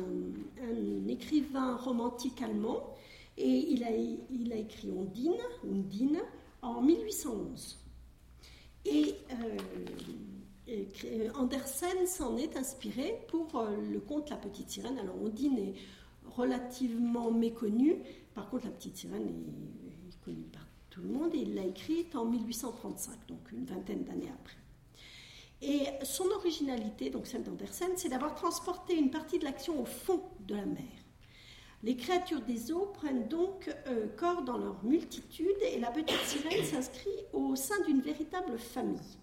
[1.08, 2.91] écrivain romantique allemand
[3.36, 6.20] et il a, écrit Ondine, Ondine
[6.60, 7.78] en 1811.
[8.84, 9.14] Et,
[10.68, 14.98] euh, Andersen s'en est inspiré pour euh, le conte La Petite Sirène.
[14.98, 15.74] Alors Ondine est
[16.26, 17.96] relativement méconnue,
[18.34, 22.14] par contre La Petite Sirène est, connue par tout le monde et il l'a écrite
[22.14, 24.56] en 1835, donc une vingtaine d'années après.
[25.60, 30.22] Et son originalité, donc celle d'Andersen, c'est d'avoir transporté une partie de l'action au fond
[30.46, 31.01] de la mer.
[31.84, 36.64] Les créatures des eaux prennent donc euh, corps dans leur multitude et la petite sirène
[36.64, 39.18] s'inscrit au sein d'une véritable famille.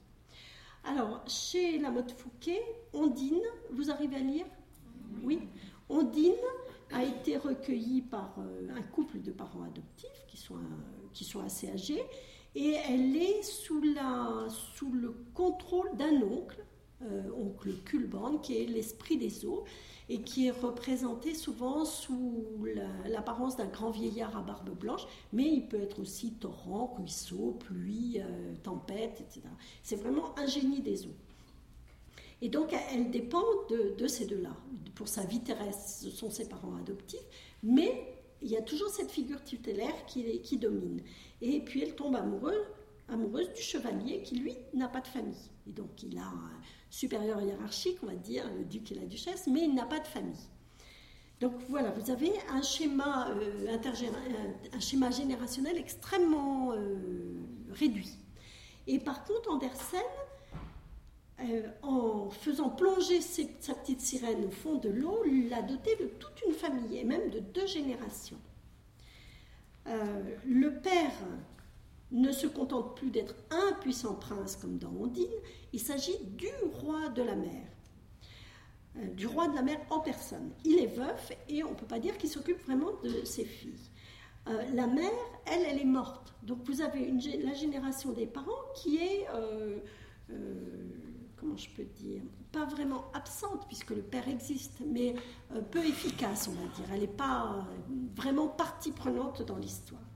[0.83, 2.61] Alors, chez la Motte Fouquet,
[2.93, 3.41] Ondine,
[3.71, 4.45] vous arrivez à lire?
[5.23, 5.39] Oui.
[5.87, 6.33] Ondine
[6.91, 8.35] a été recueillie par
[8.75, 10.55] un couple de parents adoptifs qui sont,
[11.13, 12.03] qui sont assez âgés
[12.55, 16.63] et elle est sous, le contrôle d'un oncle,
[17.35, 19.65] oncle Kulban, qui est l'esprit des eaux
[20.09, 22.43] et qui est représenté souvent sous
[23.05, 28.19] l'apparence d'un grand vieillard à barbe blanche, mais il peut être aussi torrent, ruisseau, pluie,
[28.19, 29.41] euh, tempête, etc.
[29.83, 31.15] C'est vraiment un génie des eaux.
[32.41, 34.55] Et donc, elle dépend de, ces deux-là.
[34.95, 37.19] Pour sa vie terrestre, ce sont ses parents adoptifs,
[37.61, 41.01] mais il y a toujours cette figure tutélaire qui, qui domine.
[41.41, 42.65] Et puis, elle tombe amoureuse,
[43.09, 45.51] amoureuse du chevalier qui, lui, n'a pas de famille.
[45.67, 46.31] Et donc, il a
[46.89, 50.07] supérieur hiérarchique, on va dire, le duc et la duchesse, mais il n'a pas de
[50.07, 50.49] famille.
[51.39, 53.77] Donc voilà, vous avez un schéma, euh,
[54.79, 57.37] schéma générationnel extrêmement euh,
[57.71, 58.17] réduit.
[58.87, 60.01] Et par contre, Andersen,
[61.39, 66.41] euh, en faisant plonger sa petite sirène au fond de l'eau, l'a dotée de toute
[66.45, 68.39] une famille, et même de deux générations.
[69.85, 71.13] le père
[72.11, 75.27] ne se contente plus d'être un puissant prince comme dans Ondine,
[75.73, 76.49] il s'agit du
[76.81, 77.67] roi de la mer,
[78.97, 80.51] euh, du roi de la mer en personne.
[80.65, 83.91] Il est veuf et on ne peut pas dire qu'il s'occupe vraiment de ses filles.
[84.47, 85.11] Euh, la mère,
[85.45, 86.33] elle, elle est morte.
[86.43, 87.11] Donc vous avez
[87.43, 89.77] la génération des parents qui est, euh,
[91.35, 95.13] comment je peux dire, pas vraiment absente puisque le père existe, mais
[95.69, 96.85] peu efficace, on va dire.
[96.91, 97.67] Elle n'est pas
[98.15, 100.08] vraiment partie prenante dans l'histoire.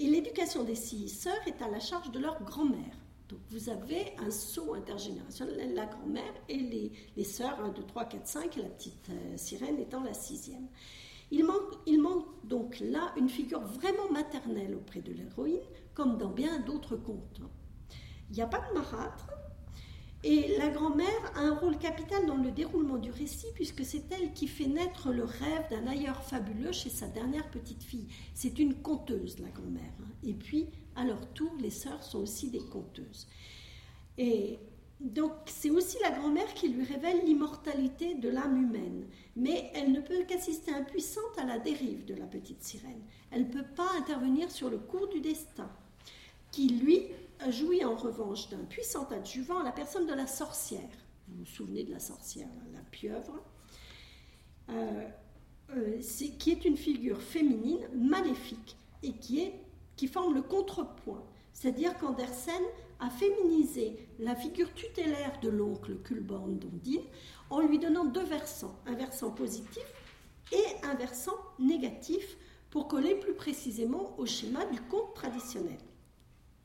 [0.00, 2.96] Et l'éducation des six sœurs est à la charge de leur grand-mère.
[3.28, 6.56] Donc vous avez un saut intergénérationnel, la grand-mère et
[7.16, 10.68] les, sœurs, 1, 2, 3, 4, 5, et la petite euh, sirène étant la sixième.
[11.30, 11.44] Il
[11.86, 15.60] il manque donc là une figure vraiment maternelle auprès de l'héroïne,
[15.92, 17.42] comme dans bien d'autres contes.
[18.30, 19.28] Il n'y a pas de marâtre,
[20.22, 24.32] et la grand-mère a un rôle capital dans le déroulement du récit, puisque c'est elle
[24.32, 28.06] qui fait naître le rêve d'un ailleurs fabuleux chez sa dernière petite fille.
[28.34, 29.94] C'est une conteuse, la grand-mère.
[30.00, 30.12] Hein.
[30.22, 33.28] Et puis, à leur tour, les sœurs sont aussi des conteuses.
[34.18, 34.58] Et
[35.00, 39.06] donc, c'est aussi la grand-mère qui lui révèle l'immortalité de l'âme humaine.
[39.36, 43.00] Mais elle ne peut qu'assister impuissante à la dérive de la petite sirène.
[43.30, 45.70] Elle ne peut pas intervenir sur le cours du destin,
[46.50, 47.06] qui, lui,
[47.48, 50.80] jouit en revanche d'un puissant adjuvant la personne de la sorcière.
[51.28, 53.40] Vous vous souvenez de la sorcière, la pieuvre,
[54.68, 55.08] euh,
[55.76, 56.00] euh,
[56.38, 59.50] qui est une figure féminine maléfique et qui,
[59.96, 61.24] qui forme le contrepoint.
[61.52, 62.62] C'est-à-dire qu'Andersen
[63.00, 67.02] a féminisé la figure tutélaire de l'oncle Kulborn d'Ondine
[67.48, 69.84] en lui donnant deux versants, un versant positif
[70.52, 72.36] et un versant négatif
[72.70, 75.78] pour coller plus précisément au schéma du conte traditionnel.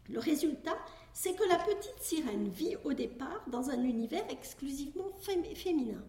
[0.10, 0.78] Le résultat,
[1.14, 5.12] c'est que la petite sirène vit au départ dans un univers exclusivement
[5.56, 6.04] féminin.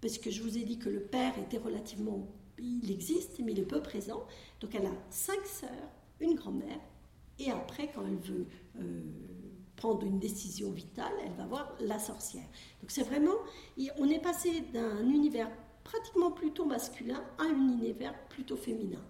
[0.00, 2.28] Parce que je vous ai dit que le père était relativement...
[2.60, 4.26] Il existe, mais il est peu présent.
[4.60, 6.80] Donc elle a cinq sœurs, une grand-mère,
[7.38, 8.46] et après, quand elle veut
[8.80, 9.02] euh,
[9.76, 12.48] prendre une décision vitale, elle va voir la sorcière.
[12.80, 13.36] Donc c'est vraiment...
[13.98, 15.50] On est passé d'un univers
[15.84, 19.04] pratiquement plutôt masculin à un univers plutôt féminin.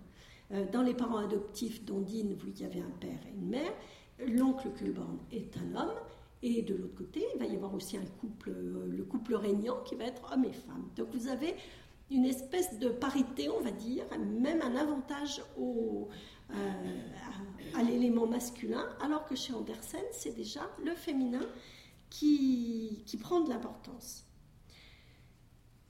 [0.52, 3.72] Euh, dans les parents adoptifs d'Ondine, il y avait un père et une mère.
[4.26, 5.94] L'oncle Kulborn est un homme.
[6.42, 9.82] Et de l'autre côté, il va y avoir aussi un couple, euh, le couple régnant
[9.84, 10.88] qui va être homme et femme.
[10.96, 11.54] Donc vous avez
[12.10, 16.08] une espèce de parité, on va dire, même un avantage au,
[16.50, 16.54] euh,
[17.74, 21.44] à, l'élément masculin, alors que chez Andersen, c'est déjà le féminin
[22.08, 24.24] qui, qui prend de l'importance.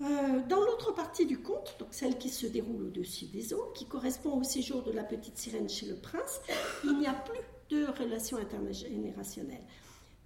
[0.01, 3.87] Euh, dans l'autre partie du conte, donc celle qui se déroule au-dessus des eaux, qui
[3.87, 6.41] correspond au séjour de la petite sirène chez le prince,
[6.85, 9.65] il n'y a plus de relation intergénérationnelle.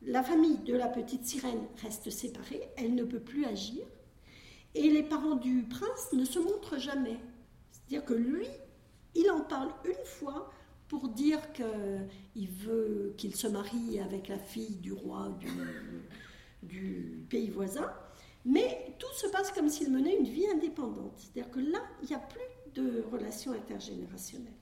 [0.02, 3.82] La famille de la petite sirène reste séparée, elle ne peut plus agir,
[4.74, 7.18] et les parents du prince ne se montrent jamais.
[7.70, 8.46] C'est-à-dire que lui,
[9.14, 10.50] il en parle une fois
[10.88, 15.30] pour dire qu'il veut qu'il se marie avec la fille du roi
[16.62, 17.90] du pays voisin,
[18.44, 21.14] mais tout se passe comme s'il menait une vie indépendante.
[21.16, 22.40] C'est-à-dire que là, il n'y a plus
[22.74, 24.52] de relation intergénérationnelle.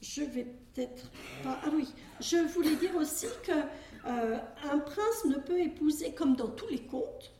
[0.00, 1.10] Je vais peut-être.
[1.46, 1.88] Ah oui,
[2.20, 3.52] je voulais dire aussi que
[4.06, 4.38] euh,
[4.70, 7.32] un prince ne peut épouser, comme dans tous les contes,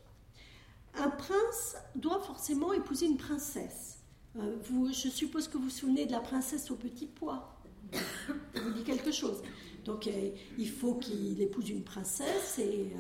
[0.95, 3.99] un prince doit forcément épouser une princesse.
[4.37, 4.57] Euh,
[4.91, 7.61] je suppose que vous vous souvenez de la princesse au petit pois.
[7.93, 9.43] Ça vous dit quelque chose.
[9.85, 12.93] Donc euh, il faut qu'il épouse une princesse et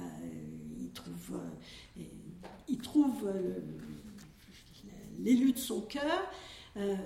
[1.32, 2.02] euh,
[2.68, 3.60] il trouve euh,
[5.18, 6.30] l'élu de son cœur
[6.76, 6.96] euh,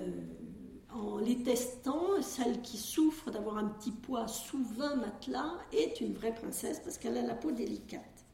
[0.91, 6.13] en les testant, celle qui souffre d'avoir un petit poids sous 20 matelas est une
[6.13, 8.25] vraie princesse parce qu'elle a la peau délicate.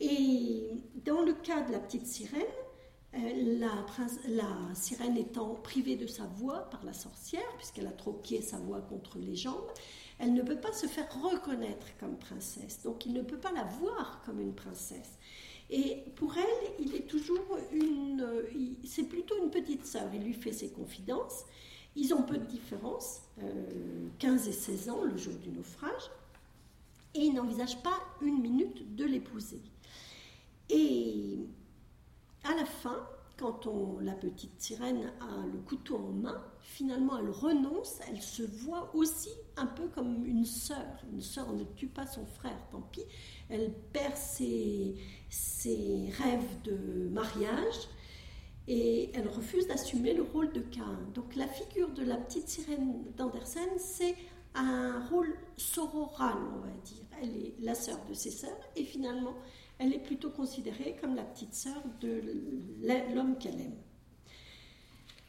[0.00, 0.70] Et
[1.04, 2.40] dans le cas de la petite sirène,
[3.12, 8.80] la, sirène étant privée de sa voix par la sorcière, puisqu'elle a troqué sa voix
[8.80, 9.70] contre les jambes,
[10.18, 13.64] elle ne peut pas se faire reconnaître comme princesse, donc il ne peut pas la
[13.64, 15.18] voir comme une princesse.
[15.70, 18.26] Et pour elle, il est toujours une,
[18.84, 20.08] c'est plutôt une petite sœur.
[20.14, 21.44] Il lui fait ses confidences.
[21.94, 23.22] Ils ont peu de différence,
[24.18, 26.10] 15 euh, et 16 ans le jour du naufrage,
[27.14, 29.60] et il n'envisage pas une minute de l'épouser.
[30.70, 31.38] Et
[32.44, 33.04] à la fin,
[33.38, 33.66] quand
[34.00, 39.30] la petite sirène a le couteau en main, finalement elle renonce, elle se voit aussi
[39.56, 41.04] un peu comme une sœur.
[41.12, 43.04] Une sœur ne tue pas son frère, tant pis.
[43.48, 44.96] Elle perd ses,
[45.30, 47.88] ses rêves de mariage
[48.66, 50.98] et elle refuse d'assumer le rôle de Cain.
[51.14, 54.16] Donc la figure de la petite sirène d'Andersen, c'est
[54.54, 57.04] un rôle sororal, on va dire.
[57.22, 59.34] Elle est la sœur de ses sœurs et finalement
[59.78, 62.22] elle est plutôt considérée comme la petite sœur de
[63.14, 63.76] l'homme qu'elle aime.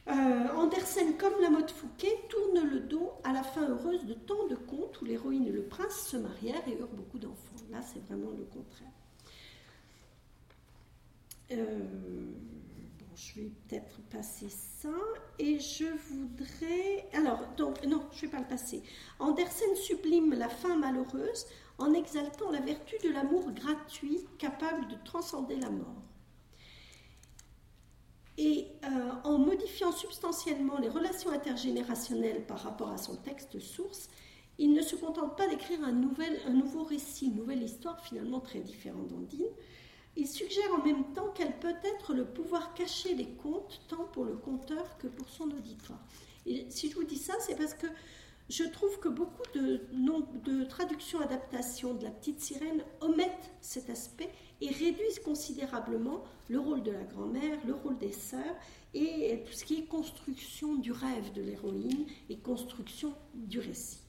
[0.08, 4.46] Euh, Andersen, comme la mode Fouquet, tourne le dos à la fin heureuse de tant
[4.48, 7.56] de contes où l'héroïne et le prince se marièrent et eurent beaucoup d'enfants.
[7.70, 8.88] Là, c'est vraiment le contraire.
[11.52, 11.78] Euh,
[13.14, 14.88] je vais peut-être passer ça
[15.38, 17.08] et je voudrais.
[17.12, 18.82] Alors, non, je ne vais pas le passer.
[19.18, 21.46] Andersen sublime la fin malheureuse
[21.80, 26.02] en exaltant la vertu de l'amour gratuit capable de transcender la mort.
[28.38, 34.08] Et euh, en modifiant substantiellement les relations intergénérationnelles par rapport à son texte source,
[34.58, 35.94] il ne se contente pas d'écrire un,
[36.46, 39.46] un, nouveau récit, une nouvelle histoire finalement très différente d'Andine.
[40.16, 44.24] Il suggère en même temps qu'elle peut être le pouvoir caché des contes, tant pour
[44.24, 46.00] le conteur que pour son auditoire.
[46.46, 47.86] Et si je vous dis ça, c'est parce que
[48.50, 49.80] je trouve que beaucoup de,
[50.44, 54.28] de traductions, adaptations de la petite sirène omettent cet aspect
[54.60, 58.56] et réduisent considérablement le rôle de la grand-mère, le rôle des sœurs
[58.92, 64.00] et tout ce qui est construction du rêve de l'héroïne et construction du récit.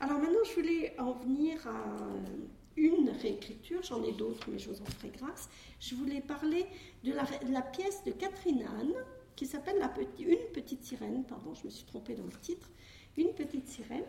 [0.00, 1.96] Alors maintenant, je voulais en venir à
[2.76, 5.48] une réécriture, j'en ai d'autres, mais je vous en ferai grâce.
[5.78, 6.66] Je voulais parler
[7.04, 8.94] de la, la pièce de Catherine Anne
[9.36, 9.80] qui s'appelle
[10.18, 12.68] Une petite sirène, pardon, je me suis trompée dans le titre,
[13.18, 14.04] une petite sirène,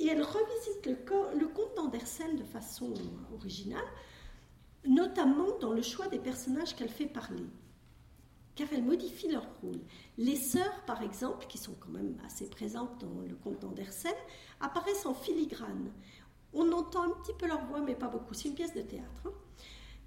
[0.00, 2.92] et elle revisite le, conte d'Andersen de façon
[3.34, 3.86] originale,
[4.86, 7.46] notamment dans le choix des personnages qu'elle fait parler,
[8.54, 9.80] car elle modifie leur rôle.
[10.16, 14.12] Les sœurs, par exemple, qui sont quand même assez présentes dans le conte d'Andersen,
[14.60, 15.92] apparaissent en filigrane.
[16.54, 18.34] On entend un petit peu leur voix, mais pas beaucoup.
[18.34, 19.22] C'est une pièce de théâtre.
[19.26, 19.32] Hein.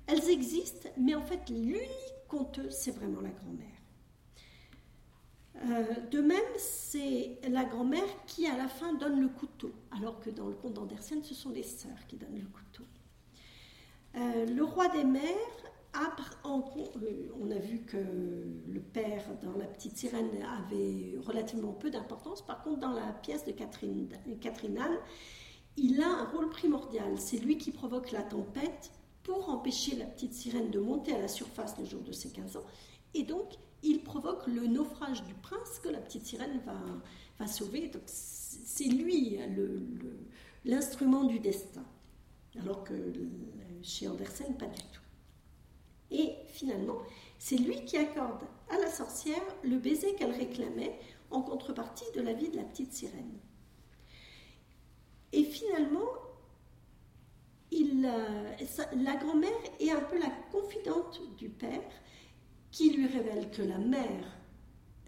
[0.07, 3.80] Elles existent, mais en fait, l'unique conteuse, c'est vraiment la grand-mère.
[5.69, 10.29] Euh, de même, c'est la grand-mère qui, à la fin, donne le couteau, alors que
[10.29, 12.83] dans le conte d'Andersen, ce sont les sœurs qui donnent le couteau.
[14.15, 15.21] Euh, le roi des mers,
[15.93, 21.89] a, euh, on a vu que le père dans La Petite Sirène avait relativement peu
[21.89, 22.45] d'importance.
[22.45, 24.07] Par contre, dans la pièce de Catherine,
[24.39, 24.97] Catherine Anne,
[25.77, 27.17] il a un rôle primordial.
[27.17, 28.91] C'est lui qui provoque la tempête
[29.23, 32.57] pour empêcher la petite sirène de monter à la surface le jour de ses 15
[32.57, 32.65] ans.
[33.13, 36.61] Et donc, il provoque le naufrage du prince que la petite sirène
[37.39, 37.91] va, sauver.
[38.05, 39.49] C'est lui hein,
[40.65, 41.85] l'instrument du destin,
[42.59, 42.93] alors que
[43.81, 45.01] chez Andersen, pas du tout.
[46.11, 46.99] Et finalement,
[47.39, 50.99] c'est lui qui accorde à la sorcière le baiser qu'elle réclamait
[51.31, 53.39] en contrepartie de la vie de la petite sirène.
[55.31, 56.09] Et finalement,
[57.73, 58.55] euh,
[58.97, 61.81] la grand-mère est un peu la confidente du père
[62.71, 64.37] qui lui révèle que la mère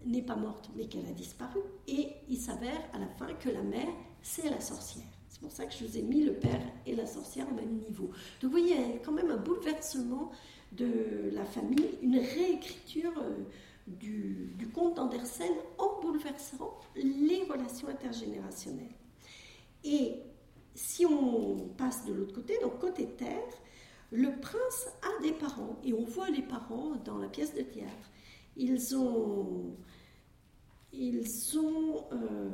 [0.04, 1.60] n'est pas morte mais qu'elle a disparu.
[1.88, 3.88] Et il s'avère à la fin que la mère,
[4.22, 5.06] c'est la sorcière.
[5.28, 7.78] C'est pour ça que je vous ai mis le père et la sorcière au même
[7.78, 8.06] niveau.
[8.40, 10.30] Donc vous voyez, il y a quand même un bouleversement
[10.72, 13.44] de la famille, une réécriture euh,
[13.86, 18.94] du, du conte d'Andersen en bouleversant les relations intergénérationnelles.
[19.84, 20.14] Et
[20.74, 23.42] si on passe de l'autre côté, donc côté terre,
[24.14, 28.10] le prince a des parents, et on voit les parents dans la pièce de théâtre.
[28.56, 29.76] Ils ont,
[30.92, 32.50] ils sont, euh,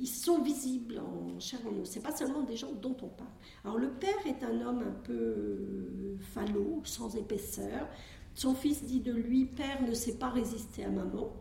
[0.00, 1.88] ils sont visibles en chair en os.
[1.88, 3.30] C'est pas seulement des gens dont on parle.
[3.64, 7.86] Alors le père est un homme un peu falot, sans épaisseur.
[8.34, 11.32] Son fils dit de lui, père ne sait pas résister à maman.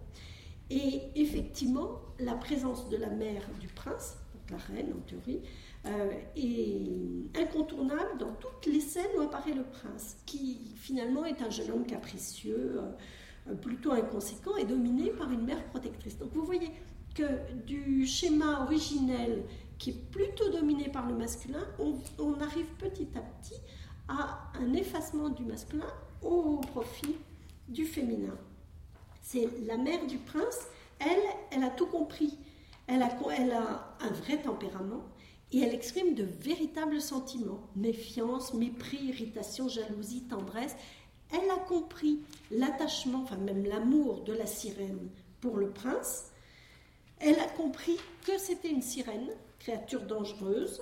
[0.70, 5.42] Et effectivement, la présence de la mère du prince, donc la reine en théorie,
[5.86, 11.50] euh, est incontournable dans toutes les scènes où apparaît le prince, qui finalement est un
[11.50, 12.80] jeune homme capricieux,
[13.48, 16.18] euh, plutôt inconséquent et dominé par une mère protectrice.
[16.18, 16.72] Donc vous voyez
[17.14, 17.24] que
[17.66, 19.44] du schéma originel
[19.78, 23.60] qui est plutôt dominé par le masculin, on, arrive petit à petit
[24.08, 27.18] à un effacement du masculin au profit
[27.68, 28.38] du féminin.
[29.22, 30.68] C'est la mère du prince,
[31.00, 31.22] elle,
[31.52, 32.38] elle a tout compris.
[32.88, 35.04] Elle a un vrai tempérament
[35.54, 40.76] et elle exprime de véritables sentiments, méfiance, mépris, irritation, jalousie, tendresse.
[41.32, 45.10] Elle a compris l'attachement, enfin même l'amour de la sirène
[45.42, 46.32] pour le prince.
[47.20, 49.30] Elle a compris que c'était une sirène,
[49.60, 50.82] créature dangereuse,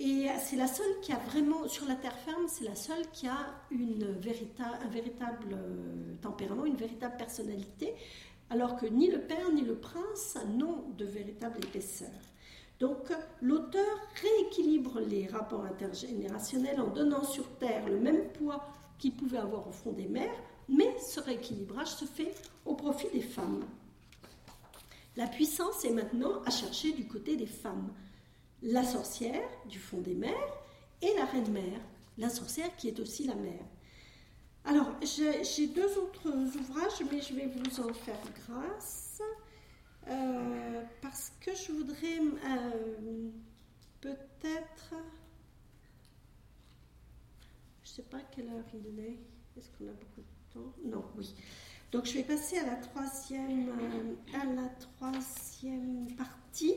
[0.00, 3.26] et c'est la seule qui a vraiment, sur la terre ferme, c'est la seule qui
[3.26, 7.94] a une un véritable euh, tempérament, une véritable personnalité,
[8.48, 12.10] alors que ni le père ni le prince n'ont de véritable épaisseur.
[12.80, 13.12] Donc
[13.42, 18.64] l'auteur rééquilibre les rapports intergénérationnels en donnant sur Terre le même poids
[18.98, 20.34] qu'il pouvait avoir au fond des mers,
[20.68, 23.64] mais ce rééquilibrage se fait au profit des femmes.
[25.16, 27.92] La puissance est maintenant à chercher du côté des femmes
[28.62, 30.32] la sorcière du fond des mers
[31.02, 31.80] et la reine-mère,
[32.18, 33.64] la sorcière qui est aussi la mère.
[34.64, 39.22] Alors, j'ai deux autres ouvrages, mais je vais vous en faire grâce,
[40.10, 43.30] euh, parce que je voudrais euh,
[44.00, 44.94] peut-être...
[47.84, 49.18] Je ne sais pas quelle heure il est.
[49.56, 50.72] Est-ce qu'on a beaucoup de temps?
[50.84, 51.34] Non, oui.
[51.90, 56.74] Donc, je vais passer à la troisième, euh, à la troisième partie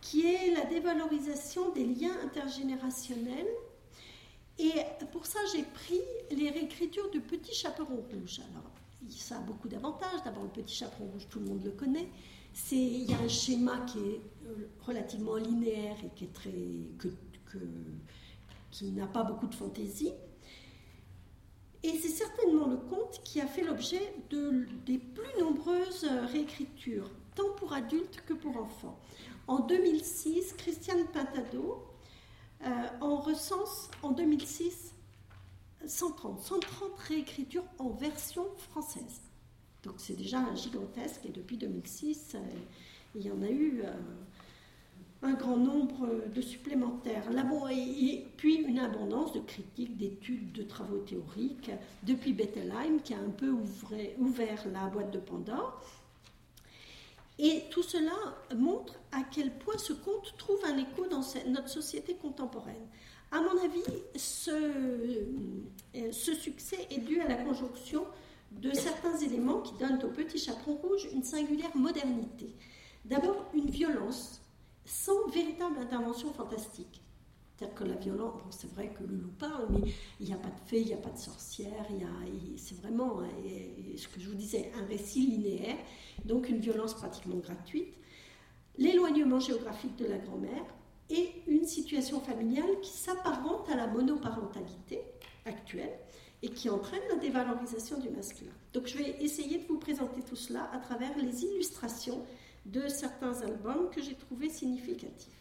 [0.00, 3.46] qui est la dévalorisation des liens intergénérationnels.
[4.58, 4.72] Et
[5.12, 6.00] pour ça, j'ai pris
[6.30, 8.40] les réécritures du Petit Chaperon Rouge.
[8.50, 8.70] Alors,
[9.10, 10.22] ça a beaucoup d'avantages.
[10.24, 12.08] D'abord, le Petit Chaperon Rouge, tout le monde le connaît.
[12.70, 16.50] Il y a un schéma qui est euh, relativement linéaire et qui, est très,
[18.82, 20.12] n'a pas beaucoup de fantaisie.
[21.82, 27.50] Et c'est certainement le conte qui a fait l'objet de, des plus nombreuses réécritures, tant
[27.56, 28.98] pour adultes que pour enfants.
[29.46, 31.86] En 2006, Christiane Pintado
[32.64, 34.94] euh, en recense en 2006
[35.86, 39.27] 130, 130 réécritures en version française.
[39.84, 42.38] Donc c'est déjà gigantesque et depuis 2006, euh,
[43.14, 43.92] il y en a eu euh,
[45.22, 47.24] un grand nombre de supplémentaires.
[47.70, 51.70] Et, puis une abondance de critiques, d'études, de travaux théoriques,
[52.02, 53.50] depuis Bettelheim qui a un peu
[54.18, 55.82] ouvert la boîte de Pandore.
[57.38, 62.14] Et tout cela montre à quel point ce conte trouve un écho dans notre société
[62.14, 62.86] contemporaine.
[63.30, 63.84] À mon avis,
[64.16, 68.04] ce, euh, ce succès est dû à la conjonction
[68.52, 72.54] de certains éléments qui donnent au petit chaperon rouge une singulière modernité.
[73.04, 74.40] D'abord, une violence
[74.84, 77.02] sans véritable intervention fantastique.
[77.56, 80.48] C'est-à-dire que la violence, c'est vrai que le loup parle, mais il n'y a pas
[80.48, 81.86] de fée, il n'y a pas de sorcière,
[82.56, 83.20] c'est vraiment,
[83.96, 85.76] ce que je vous disais, un récit linéaire,
[86.24, 87.94] donc une violence pratiquement gratuite,
[88.76, 90.64] l'éloignement géographique de la grand-mère
[91.10, 95.02] et une situation familiale qui s'apparente à la monoparentalité
[95.44, 95.98] actuelle
[96.42, 98.52] et qui entraîne la dévalorisation du masculin.
[98.72, 102.24] Donc je vais essayer de vous présenter tout cela à travers les illustrations
[102.66, 105.32] de certains albums que j'ai trouvés significatifs.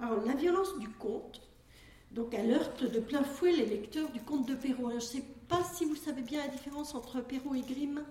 [0.00, 1.42] Alors, la violence du conte,
[2.12, 4.90] donc elle heurte de plein fouet les lecteurs du conte de Perrault.
[4.90, 8.02] je ne sais pas si vous savez bien la différence entre Perrault et Grimm.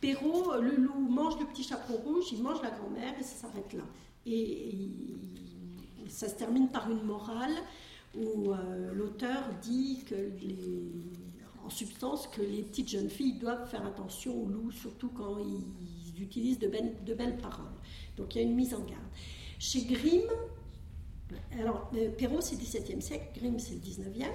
[0.00, 3.72] Perrault, le loup mange le petit chaperon rouge, il mange la grand-mère et ça s'arrête
[3.72, 3.84] là.
[4.26, 4.74] Et,
[6.08, 7.54] ça se termine par une morale
[8.16, 10.32] où euh, l'auteur dit que
[11.64, 16.22] en substance que les petites jeunes filles doivent faire attention aux loups, surtout quand ils
[16.22, 17.72] utilisent de de belles paroles.
[18.16, 19.02] Donc il y a une mise en garde.
[19.58, 20.22] Chez Grimm,
[21.58, 24.26] alors euh, Perrault c'est le XVIIe siècle, Grimm c'est le XIXe,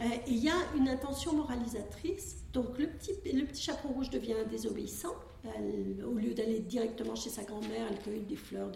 [0.00, 2.44] euh, il y a une intention moralisatrice.
[2.52, 5.14] Donc le petit, le petit chaperon rouge devient désobéissant.
[6.06, 8.70] Au lieu d'aller directement chez sa grand-mère, elle cueille des fleurs,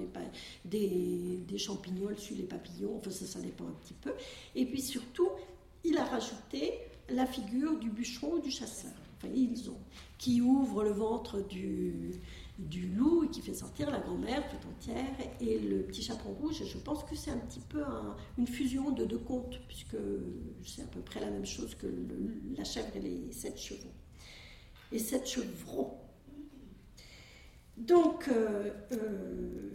[0.65, 4.13] des, des, champignons, elle suit les papillons, enfin ça, ça dépend un petit peu.
[4.55, 5.31] Et puis surtout,
[5.85, 6.75] il a rajouté
[7.09, 8.93] la figure du bûcheron ou du chasseur.
[9.17, 9.79] Enfin, ils ont,
[10.17, 12.21] qui ouvre le ventre du,
[12.59, 15.07] du loup et qui fait sortir la grand-mère tout entière
[15.41, 16.63] et le petit chaperon rouge.
[16.65, 17.83] Je pense que c'est un petit peu
[18.37, 19.97] une fusion de deux contes, puisque
[20.65, 21.87] c'est à peu près la même chose que
[22.57, 23.93] la chèvre et les sept chevaux.
[24.93, 25.99] Et sept chevrons.
[27.79, 29.71] Donc, euh, euh,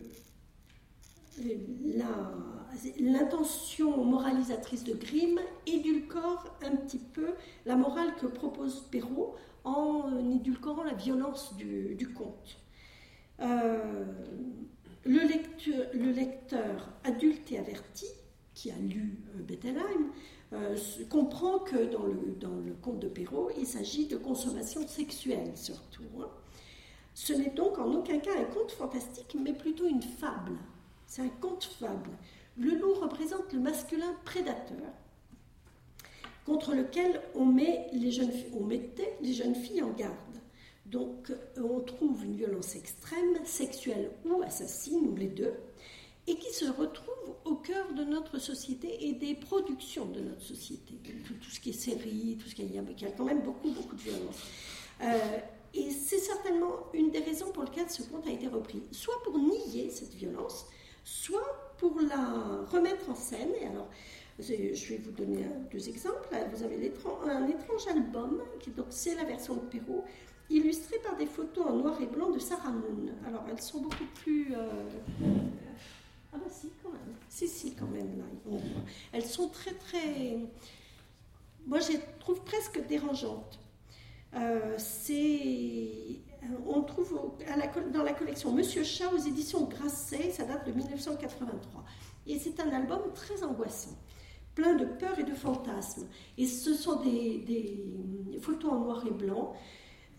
[2.99, 7.33] l'intention moralisatrice de Grimm édulcore un petit peu
[7.65, 12.57] la morale que propose Perrault en édulcorant la violence du conte.
[13.39, 14.03] Euh,
[15.05, 15.25] le,
[16.11, 18.07] lecteur, adulte et averti,
[18.53, 20.11] qui a lu Bettelheim,
[21.09, 26.03] comprend que dans le, dans le conte de Perrault, il s'agit de consommation sexuelle surtout.
[26.19, 26.27] Hein.
[27.13, 30.57] Ce n'est donc en aucun cas un conte fantastique, mais plutôt une fable.
[31.05, 32.09] C'est un conte fable.
[32.57, 34.91] Le loup représente le masculin prédateur
[36.45, 40.13] contre lequel on, met les jeunes, on mettait les jeunes filles en garde.
[40.85, 45.53] Donc on trouve une violence extrême, sexuelle ou assassine, ou les deux,
[46.27, 50.93] et qui se retrouve au cœur de notre société et des productions de notre société.
[51.25, 54.01] Tout, ce qui est série, tout ce a, y a quand même beaucoup, beaucoup de
[54.01, 54.39] violence.
[55.01, 55.39] Euh,
[55.73, 59.37] et c'est certainement une des raisons pour lesquelles ce conte a été repris, soit pour
[59.39, 60.67] nier cette violence,
[61.03, 63.51] soit pour la remettre en scène.
[63.69, 63.89] Alors,
[64.39, 66.29] je vais vous donner deux exemples.
[66.53, 66.91] Vous avez
[67.29, 70.03] un étrange album, qui donc c'est la version de Perrault,
[70.49, 73.11] illustré par des photos en noir et blanc de Sarah Moon.
[73.25, 74.83] Alors, elles sont beaucoup plus euh,
[76.33, 77.15] ah bah si, quand même.
[77.29, 78.57] Si, si, quand même, là.
[79.11, 80.37] Elles sont très, très...
[81.67, 83.59] Moi, je les trouve presque dérangeantes.
[84.35, 85.89] Euh, c'est...
[86.67, 87.37] On trouve
[87.93, 91.85] dans la collection Monsieur Chat aux éditions Grasset, ça date de 1983.
[92.27, 93.97] Et c'est un album très angoissant,
[94.55, 96.07] plein de peur et de fantasmes.
[96.37, 99.53] Et ce sont des, des photos en noir et blanc.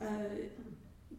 [0.00, 0.48] Euh,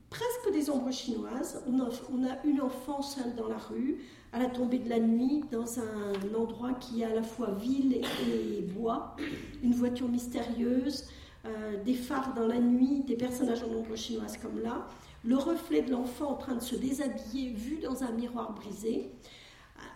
[0.10, 1.62] presque des ombres chinoises.
[1.68, 4.00] On a, on a, une enfant seule dans la rue,
[4.32, 7.96] à la tombée de la nuit dans un endroit qui est à la fois ville
[7.96, 9.16] et bois,
[9.64, 11.06] une voiture mystérieuse,
[11.46, 14.88] euh, des phares dans la nuit, des personnages en ombre chinoise comme là,
[15.24, 19.12] le reflet de l'enfant en train de se déshabiller vu dans un miroir brisé,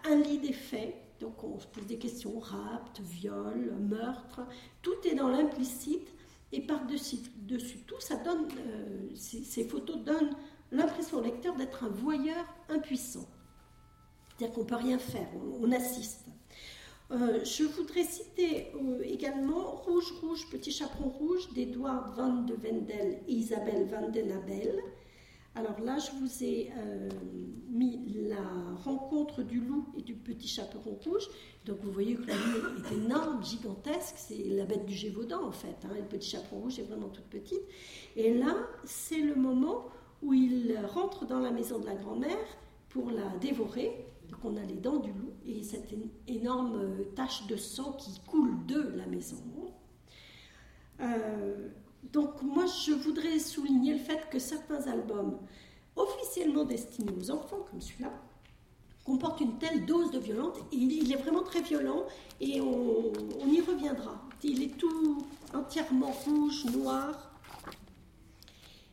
[0.05, 4.41] un lit défait, donc on se pose des questions, rapt, viol, meurtre,
[4.81, 6.07] tout est dans l'implicite.
[6.51, 10.35] Et par-dessus dessus tout, ça donne, euh, ces, photos donnent
[10.71, 13.27] l'impression au lecteur d'être un voyeur impuissant.
[14.29, 15.27] C'est-à-dire qu'on ne peut rien faire,
[15.61, 16.25] on, assiste.
[17.11, 23.19] Euh, je voudrais citer euh, également Rouge, Rouge, Petit Chaperon Rouge d'Edouard van de Wendel
[23.27, 24.79] et Isabelle van den Abel.
[25.55, 27.09] Alors là, je vous ai euh,
[27.71, 27.99] mis
[28.29, 28.37] la
[28.83, 31.27] rencontre du loup et du petit chaperon rouge.
[31.65, 35.51] Donc vous voyez que le loup est énorme, gigantesque, c'est la bête du Gévaudan en
[35.51, 35.75] fait.
[35.83, 35.95] Hein.
[35.95, 37.61] Le petit chaperon rouge est vraiment toute petite.
[38.15, 38.55] Et là,
[38.85, 39.87] c'est le moment
[40.21, 42.37] où il rentre dans la maison de la grand-mère
[42.89, 44.05] pour la dévorer.
[44.29, 45.93] Donc on a les dents du loup et cette
[46.27, 49.37] énorme euh, tache de sang qui coule de la maison.
[51.01, 51.69] Euh,
[52.11, 55.39] donc moi je voudrais souligner le fait que certains albums
[55.95, 58.11] officiellement destinés aux enfants comme celui-là
[59.03, 60.57] comportent une telle dose de violence.
[60.71, 62.05] Il, est vraiment très violent
[62.39, 63.11] et on,
[63.47, 64.21] y reviendra.
[64.43, 67.31] Il est tout entièrement rouge, noir.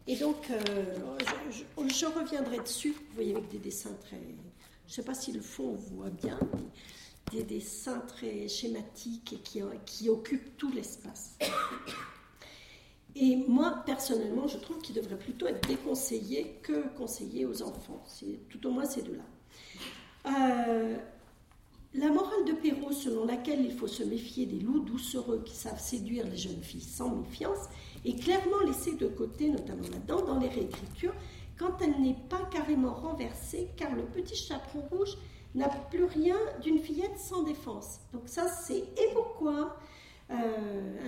[0.07, 1.19] Et donc euh,
[1.89, 4.17] je reviendrai dessus, vous voyez, avec des dessins très
[4.87, 6.39] je ne sais pas si le fond voit bien,
[7.33, 11.37] des dessins très schématiques et qui, qui occupent tout l'espace.
[13.17, 18.05] Et moi, personnellement, je trouve qu'il devrait plutôt être déconseillé que conseillé aux enfants.
[18.51, 19.25] Tout au moins ces deux-là.
[20.27, 20.97] Euh,
[21.95, 25.81] la morale de Perrault, selon laquelle il faut se méfier des loups doucereux qui savent
[25.81, 27.69] séduire les jeunes filles sans méfiance,
[28.05, 31.15] est clairement laissée de côté, notamment là-dedans, dans les réécritures,
[31.59, 35.17] quand elle n'est pas carrément renversée, car le petit chaperon rouge
[35.55, 38.01] n'a plus rien d'une fillette sans défense.
[38.13, 39.77] Donc ça, c'est Et pourquoi?
[40.29, 40.35] Euh,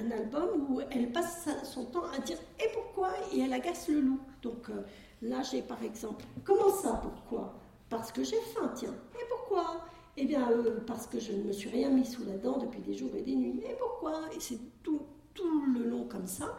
[0.01, 3.11] un album où elle passe son temps à dire Et pourquoi?
[3.33, 4.21] et elle agace le loup.
[4.43, 4.83] Donc euh,
[5.23, 7.55] là, j'ai par exemple Comment ça, pourquoi?
[7.91, 8.95] Parce que j'ai faim, tiens.
[9.21, 9.85] Et pourquoi?
[10.17, 12.81] Eh bien, euh, parce que je ne me suis rien mis sous la dent depuis
[12.81, 13.61] des jours et des nuits.
[13.69, 14.21] Et pourquoi?
[14.37, 15.03] Et c'est tout,
[15.35, 16.57] tout le long comme ça.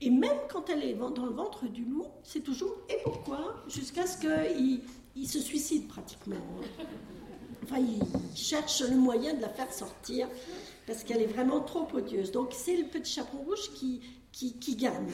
[0.00, 3.64] Et même quand elle est dans le ventre du loup, c'est toujours et pourquoi?
[3.68, 4.80] Jusqu'à ce qu'il
[5.16, 6.36] il se suicide pratiquement.
[7.64, 8.00] Enfin, il
[8.36, 10.28] cherche le moyen de la faire sortir
[10.86, 12.32] parce qu'elle est vraiment trop odieuse.
[12.32, 15.10] Donc c'est le petit chaperon rouge qui, gagne.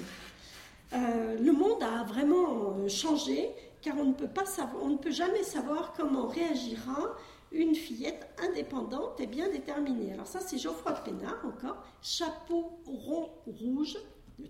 [0.93, 4.97] Euh, le monde a vraiment euh, changé car on ne, peut pas savoir, on ne
[4.97, 7.17] peut jamais savoir comment réagira
[7.53, 10.13] une fillette indépendante et bien déterminée.
[10.13, 13.97] Alors ça c'est Geoffroy Pénard encore, chapeau rond rouge,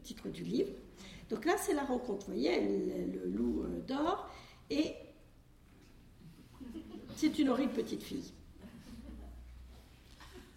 [0.04, 0.70] titre du livre.
[1.30, 2.26] Donc là, c'est la rencontre.
[2.26, 4.28] Vous voyez, le, loup euh, dort
[4.70, 4.94] et
[7.16, 8.32] c'est une horrible petite fille.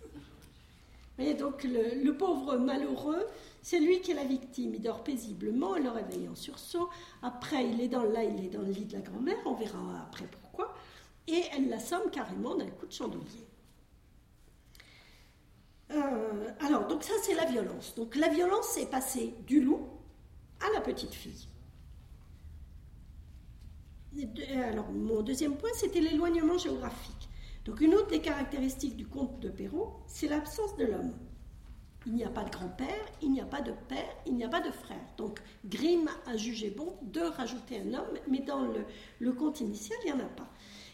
[0.03, 3.25] Vous voyez, donc le, pauvre malheureux,
[3.63, 4.75] c'est lui qui est la victime.
[4.75, 6.89] Il dort paisiblement, le réveille en sursaut.
[7.23, 9.79] Après, il est dans, là, il est dans le lit de la grand-mère, on verra
[10.07, 10.75] après pourquoi.
[11.27, 13.46] Et elle l'assomme carrément d'un coup de chandelier.
[15.91, 17.95] Euh, alors, donc ça, c'est la violence.
[17.95, 19.88] Donc la violence est passée du loup
[20.59, 21.47] à la petite fille.
[24.55, 27.29] Alors, mon deuxième point, c'était l'éloignement géographique.
[27.65, 31.13] Donc, une autre des caractéristiques du conte de Perrault, c'est l'absence de l'homme.
[32.05, 34.49] Il n'y a pas de grand-père, il n'y a pas de père, il n'y a
[34.49, 35.05] pas de frère.
[35.17, 38.85] Donc, Grimm a jugé bon de rajouter un homme, mais dans le,
[39.19, 40.49] le conte initial, il n'y en a pas.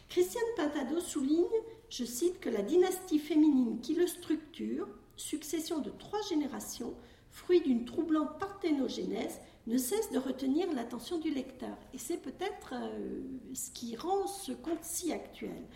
[0.09, 1.45] Christiane Pintado souligne
[1.93, 6.95] je cite, que la dynastie féminine qui le structure, succession de trois générations,
[7.29, 11.77] fruit d'une troublante parthénogénèse, ne cesse de retenir l'attention du lecteur.
[11.93, 13.21] Et c'est peut-être euh,
[13.53, 15.67] ce qui rend ce conte si actuel.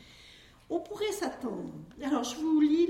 [0.71, 1.71] On pourrait s'attendre.
[2.01, 2.89] Alors, je vous lis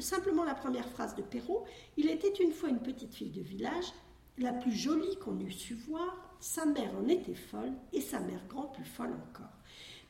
[0.00, 1.64] simplement la première phrase de Perrault.
[1.98, 3.92] Il était une fois une petite fille de village,
[4.38, 6.16] la plus jolie qu'on eût su voir.
[6.40, 9.57] Sa mère en était folle et sa mère grand plus folle encore.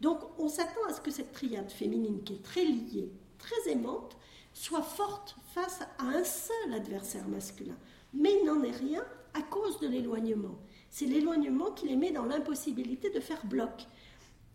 [0.01, 4.16] Donc, on s'attend à ce que cette triade féminine qui est très liée, très aimante,
[4.53, 7.76] soit forte face à un seul adversaire masculin.
[8.14, 10.59] Mais il n'en est rien à cause de l'éloignement.
[10.90, 13.86] C'est l'éloignement qui les met dans l'impossibilité de faire bloc.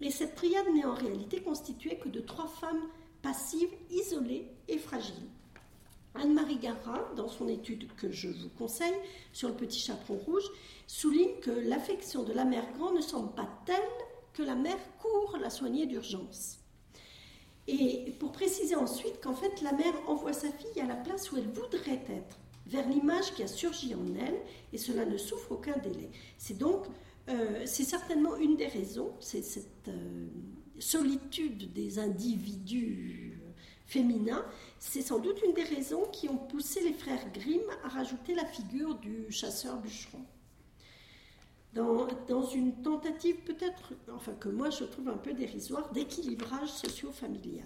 [0.02, 2.88] Et cette triade n'est en réalité constituée que de trois femmes
[3.22, 5.30] passives, isolées et fragiles.
[6.16, 8.94] Anne-Marie Garra, dans son étude que je vous conseille
[9.32, 10.44] sur le petit chaperon rouge,
[10.86, 13.82] souligne que l'affection de la mère grand ne semble pas telle
[14.34, 16.60] que la mère court la soigner d'urgence.
[17.68, 21.38] Et pour préciser ensuite qu'en fait la mère envoie sa fille à la place où
[21.38, 24.40] elle voudrait être, vers l'image qui a surgi en elle,
[24.72, 26.10] et cela ne souffre aucun délai.
[26.38, 26.86] C'est donc,
[27.30, 30.28] euh, c'est certainement une des raisons, c'est cette euh,
[30.80, 33.40] solitude des individus
[33.86, 34.46] féminins,
[34.80, 38.46] c'est sans doute une des raisons qui ont poussé les frères Grimm à rajouter la
[38.46, 40.26] figure du chasseur-bûcheron.
[41.74, 47.66] Dans, une tentative peut-être, enfin que moi je trouve un peu dérisoire, d'équilibrage socio-familial.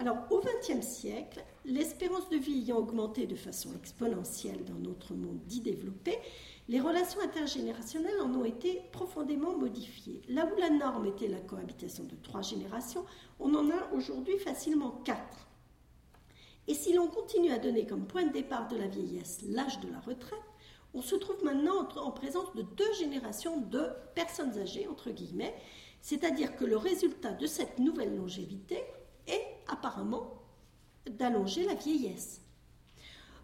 [0.00, 5.40] Alors, au XXe siècle, l'espérance de vie ayant augmenté de façon exponentielle dans notre monde
[5.46, 6.16] dit développé,
[6.68, 10.22] les relations intergénérationnelles en ont été profondément modifiées.
[10.28, 13.04] Là où la norme était la cohabitation de trois générations,
[13.40, 15.48] on en a aujourd'hui facilement quatre.
[16.68, 19.90] Et si l'on continue à donner comme point de départ de la vieillesse l'âge de
[19.90, 20.38] la retraite,
[20.94, 25.54] on se trouve maintenant en présence de deux générations de personnes âgées, entre guillemets,
[26.00, 28.82] c'est-à-dire que le résultat de cette nouvelle longévité
[29.26, 30.42] est apparemment
[31.10, 32.40] d'allonger la vieillesse.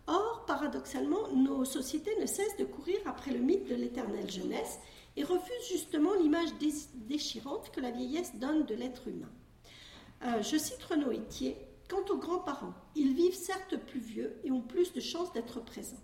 [0.07, 4.79] Or, paradoxalement, nos sociétés ne cessent de courir après le mythe de l'éternelle jeunesse
[5.17, 6.51] et refusent justement l'image
[6.95, 9.31] déchirante que la vieillesse donne de l'être humain.
[10.25, 11.57] Euh, je cite Renaud Etier
[11.89, 16.03] Quant aux grands-parents, ils vivent certes plus vieux et ont plus de chances d'être présents,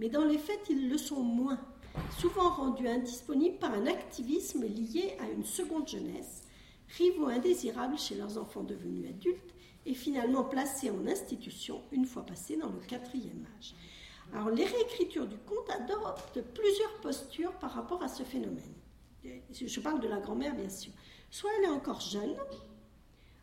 [0.00, 1.60] mais dans les faits, ils le sont moins,
[2.18, 6.42] souvent rendus indisponibles par un activisme lié à une seconde jeunesse,
[6.96, 12.56] rivaux indésirables chez leurs enfants devenus adultes et finalement placés en institution une fois passés
[12.56, 13.74] dans le quatrième âge.
[14.32, 18.74] Alors les réécritures du conte adoptent plusieurs postures par rapport à ce phénomène.
[19.52, 20.92] Je parle de la grand-mère bien sûr.
[21.30, 22.36] Soit elle est encore jeune,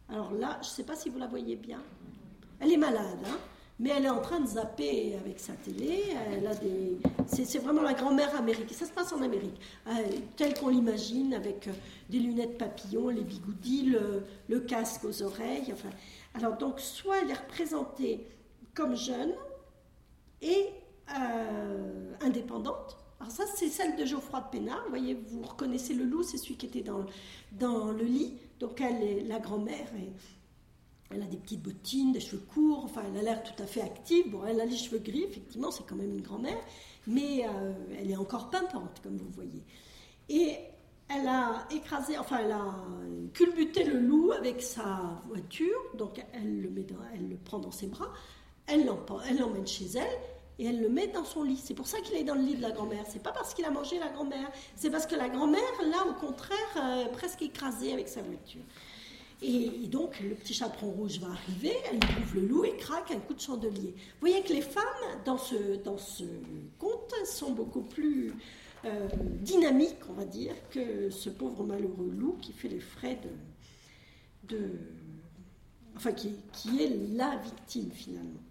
[0.09, 1.83] alors là, je ne sais pas si vous la voyez bien,
[2.59, 3.37] elle est malade, hein
[3.79, 6.03] mais elle est en train de zapper avec sa télé.
[6.31, 6.97] Elle a des,
[7.27, 8.75] c'est, vraiment la grand-mère américaine.
[8.75, 9.91] Ça se passe en Amérique, euh,
[10.35, 11.71] telle qu'on l'imagine, avec euh,
[12.09, 13.93] des lunettes papillons, les bigoudis,
[14.47, 15.71] le, casque aux oreilles.
[15.71, 15.89] Enfin,
[16.33, 18.27] alors donc, soit elle est représentée
[18.73, 19.33] comme jeune
[20.41, 20.69] et
[21.19, 22.97] euh, indépendante.
[23.19, 24.83] Alors ça, c'est celle de Geoffroy de Pénard.
[24.85, 26.83] Vous voyez, vous reconnaissez le loup, c'est celui qui était
[27.51, 28.37] dans, le lit.
[28.59, 29.87] Donc elle est la grand-mère
[31.09, 33.81] elle a des petites bottines, des cheveux courts, enfin elle a l'air tout à fait
[33.81, 34.29] active.
[34.29, 36.59] Bon, elle a les cheveux gris, effectivement, c'est quand même une grand-mère,
[37.05, 39.63] mais euh, elle est encore pimpante, comme vous voyez.
[40.29, 40.57] Et
[41.09, 42.75] elle a écrasé, enfin elle a
[43.33, 48.11] culbuté le loup avec sa voiture, donc elle le, prend dans ses bras,
[48.67, 50.19] elle l'emmène chez elle
[50.59, 51.61] et elle le met dans son lit.
[51.63, 53.03] C'est pour ça qu'il est dans le lit de la grand-mère.
[53.07, 56.13] C'est pas parce qu'il a mangé la grand-mère, c'est parce que la grand-mère, là, au
[56.13, 58.63] contraire, euh, presque écrasée avec sa voiture.
[59.41, 63.19] Et, donc, le petit chaperon rouge va arriver, elle trouve le loup et craque un
[63.19, 63.93] coup de chandelier.
[63.95, 64.83] Vous voyez que les femmes,
[65.25, 66.23] dans ce, dans ce
[66.79, 68.33] conte, sont beaucoup plus
[68.85, 69.07] euh,
[69.41, 73.19] dynamiques, on va dire, que ce pauvre malheureux loup qui fait les frais
[74.43, 74.57] de.
[75.95, 78.41] enfin, qui, qui est la victime finalement.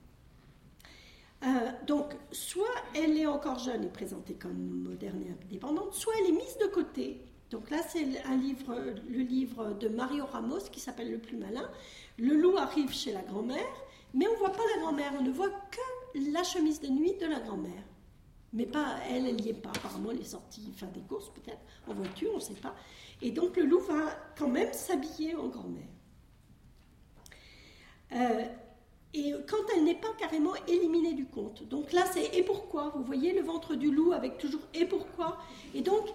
[1.42, 2.64] Euh, donc, soit
[2.94, 6.66] elle est encore jeune et présentée comme moderne et indépendante, soit elle est mise de
[6.66, 8.74] côté donc là, c'est un livre,
[9.08, 11.70] le livre de Mario Ramos qui s'appelle Le plus malin.
[12.18, 13.64] Le loup arrive chez la grand-mère,
[14.14, 17.14] mais on ne voit pas la grand-mère, on ne voit que la chemise de nuit
[17.20, 17.84] de la grand-mère.
[18.52, 19.70] Mais pas elle, elle n'y est pas.
[19.70, 22.74] Apparemment, elle est sortie faire des courses peut-être en voiture, on ne sait pas.
[23.22, 25.88] Et donc le loup va quand même s'habiller en grand-mère.
[28.12, 28.44] Euh,
[29.14, 31.66] et quand elle n'est pas carrément éliminée du conte.
[31.68, 32.92] Donc là, c'est et pourquoi?
[32.94, 35.38] Vous voyez le ventre du loup avec toujours et pourquoi?
[35.74, 36.06] Et donc,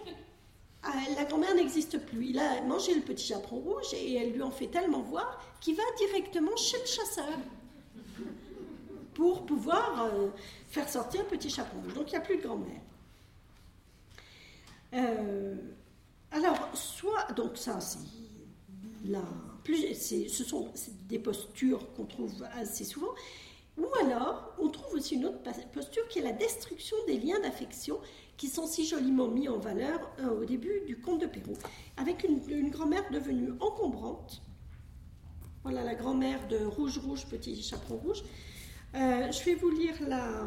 [0.83, 2.27] la grand-mère n'existe plus.
[2.27, 5.75] Il a mangé le petit chaperon rouge et elle lui en fait tellement voir qu'il
[5.75, 7.37] va directement chez le chasseur
[9.13, 10.29] pour pouvoir euh,
[10.69, 11.93] faire sortir le petit chaperon rouge.
[11.93, 12.81] Donc il n'y a plus de grand-mère.
[14.93, 15.55] Euh,
[16.31, 17.99] alors, soit, donc ça, c'est
[19.05, 19.21] la,
[19.63, 20.71] plus, ce sont
[21.07, 23.13] des postures qu'on trouve assez souvent,
[23.81, 25.39] Ou alors, on trouve aussi une autre
[25.73, 27.99] posture qui est la destruction des liens d'affection
[28.37, 31.53] qui sont si joliment mis en valeur euh, au début du conte de Pérou,
[31.97, 34.43] avec une, grand-mère devenue encombrante.
[35.63, 38.23] Voilà la grand-mère de Rouge Rouge, Petit Chaperon Rouge.
[38.93, 40.43] Euh, je vais vous lire la,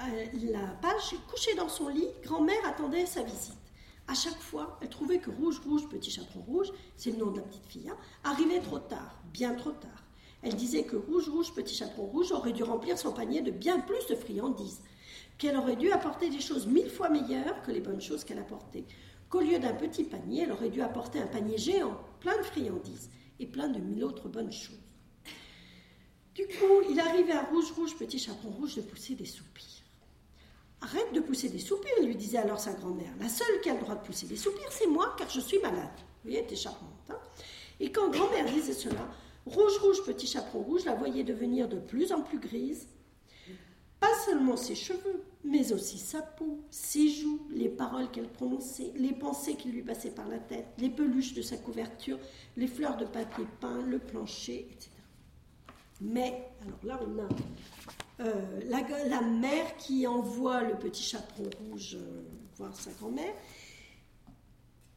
[0.00, 1.14] euh, la page.
[1.30, 3.54] Couchée dans son lit, grand-mère attendait sa visite.
[4.08, 7.36] À chaque fois, elle trouvait que Rouge Rouge, Petit Chaperon Rouge, c'est le nom de
[7.36, 10.05] la petite fille, hein, arrivait trop tard, bien trop tard.
[10.46, 13.80] Elle disait que Rouge Rouge, Petit Chaperon Rouge aurait dû remplir son panier de bien
[13.80, 14.80] plus de friandises,
[15.38, 18.84] qu'elle aurait dû apporter des choses mille fois meilleures que les bonnes choses qu'elle apportait,
[19.28, 23.10] qu'au lieu d'un petit panier, elle aurait dû apporter un panier géant, plein de friandises
[23.40, 24.78] et plein de mille autres bonnes choses.
[26.36, 29.82] Du coup, il arrivait à Rouge Rouge, Petit Chaperon Rouge, de pousser des soupirs.
[30.80, 33.12] Arrête de pousser des soupirs, lui disait alors sa grand-mère.
[33.18, 35.58] La seule qui a le droit de pousser des soupirs, c'est moi, car je suis
[35.58, 35.90] malade.
[36.22, 37.10] Vous voyez, elle charmante.
[37.10, 37.18] Hein
[37.80, 39.08] et quand grand-mère disait cela,
[39.46, 42.88] Rouge Rouge, petit chaperon rouge, la voyait devenir de plus en plus grise.
[44.00, 49.12] Pas seulement ses cheveux, mais aussi sa peau, ses joues, les paroles qu'elle prononçait, les
[49.12, 52.18] pensées qui lui passaient par la tête, les peluches de sa couverture,
[52.56, 54.90] les fleurs de papier peint, le plancher, etc.
[56.00, 62.22] Mais, alors là, on a euh, la, mère qui envoie le petit chaperon rouge euh,
[62.56, 63.34] voir sa grand-mère.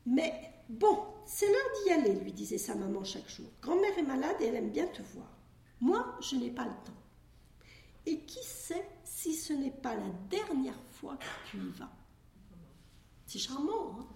[0.06, 0.34] Mais
[0.70, 3.48] bon, c'est l'heure d'y aller, lui disait sa maman chaque jour.
[3.62, 5.38] Grand-mère est malade et elle aime bien te voir.
[5.82, 6.94] Moi, je n'ai pas le temps.
[8.06, 11.92] Et qui sait si ce n'est pas la dernière fois que tu y vas?
[13.28, 14.08] C'est charmant, hein?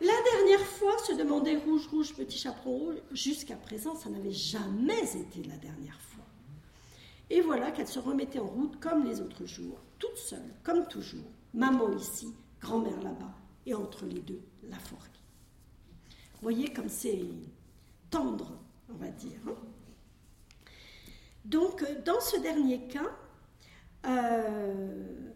[0.00, 5.14] La dernière fois, se demandait Rouge Rouge, petit chaperon rouge, jusqu'à présent, ça n'avait jamais
[5.14, 6.24] été la dernière fois.
[7.28, 11.30] Et voilà qu'elle se remettait en route comme les autres jours, toute seule, comme toujours.
[11.52, 13.34] Maman ici, grand-mère là-bas,
[13.66, 15.08] et entre les deux, la forêt.
[16.34, 17.20] Vous voyez comme c'est
[18.10, 18.58] tendre,
[18.88, 19.38] on va dire.
[19.46, 19.54] Hein.
[21.44, 23.10] Donc, dans ce dernier cas,
[24.06, 25.30] euh,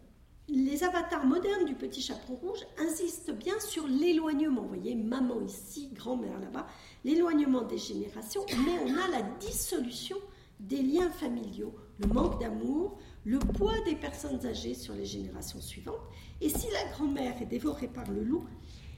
[0.48, 4.62] les avatars modernes du petit chaperon rouge insistent bien sur l'éloignement.
[4.62, 6.66] Vous voyez, maman ici, grand-mère là-bas,
[7.04, 10.16] l'éloignement des générations, mais on a la dissolution
[10.60, 16.00] des liens familiaux le manque d'amour, le poids des personnes âgées sur les générations suivantes.
[16.40, 18.44] Et si la grand-mère est dévorée par le loup,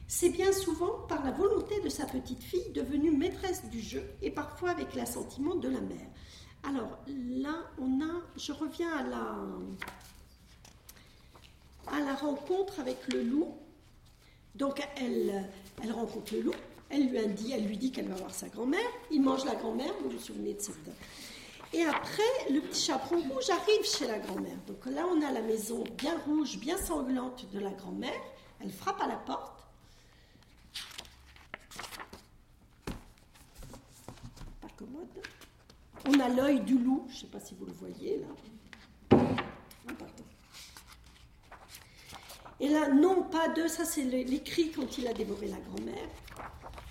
[0.08, 4.30] c'est bien souvent par la volonté de sa petite fille devenue maîtresse du jeu et
[4.30, 6.08] parfois avec l'assentiment de la mère.
[6.62, 9.38] Alors là, on a, je reviens à la,
[11.88, 13.54] à la rencontre avec le loup.
[14.54, 15.48] Donc elle,
[15.82, 16.54] elle rencontre le loup,
[16.88, 19.92] elle lui, dit, elle lui dit qu'elle va voir sa grand-mère, il mange la grand-mère,
[20.02, 20.76] vous vous souvenez de cette,
[21.72, 24.56] et après, le petit chaperon rouge arrive chez la grand-mère.
[24.66, 28.20] Donc là, on a la maison bien rouge, bien sanglante de la grand-mère.
[28.60, 29.64] Elle frappe à la porte.
[34.60, 35.06] Pas commode.
[36.08, 38.26] On a l'œil du loup, je ne sais pas si vous le voyez là.
[39.10, 40.04] Ah,
[42.60, 46.08] Et là, non, pas de, ça c'est les cris quand il a dévoré la grand-mère.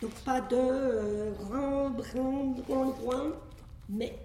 [0.01, 3.31] Donc pas de euh, brin, brin,
[3.89, 4.19] mais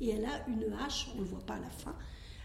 [0.00, 1.94] et elle a une hache, on ne le voit pas à la fin,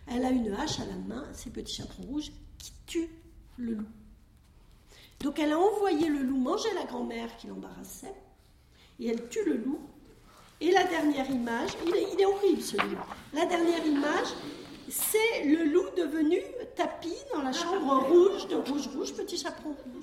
[0.08, 3.10] elle a une hache à la main, ces petits chaperons rouges, qui tue
[3.58, 3.88] le loup.
[5.20, 8.14] Donc elle a envoyé le loup manger la grand-mère qui l'embarrassait,
[9.00, 9.80] et elle tue le loup.
[10.62, 12.98] Et la dernière image, il est, il est horrible ce loup.
[13.34, 14.28] La dernière image,
[14.90, 16.38] c'est le loup devenu
[16.76, 19.99] tapis dans la chambre rouge de Rouge Rouge, petit chaperon rouge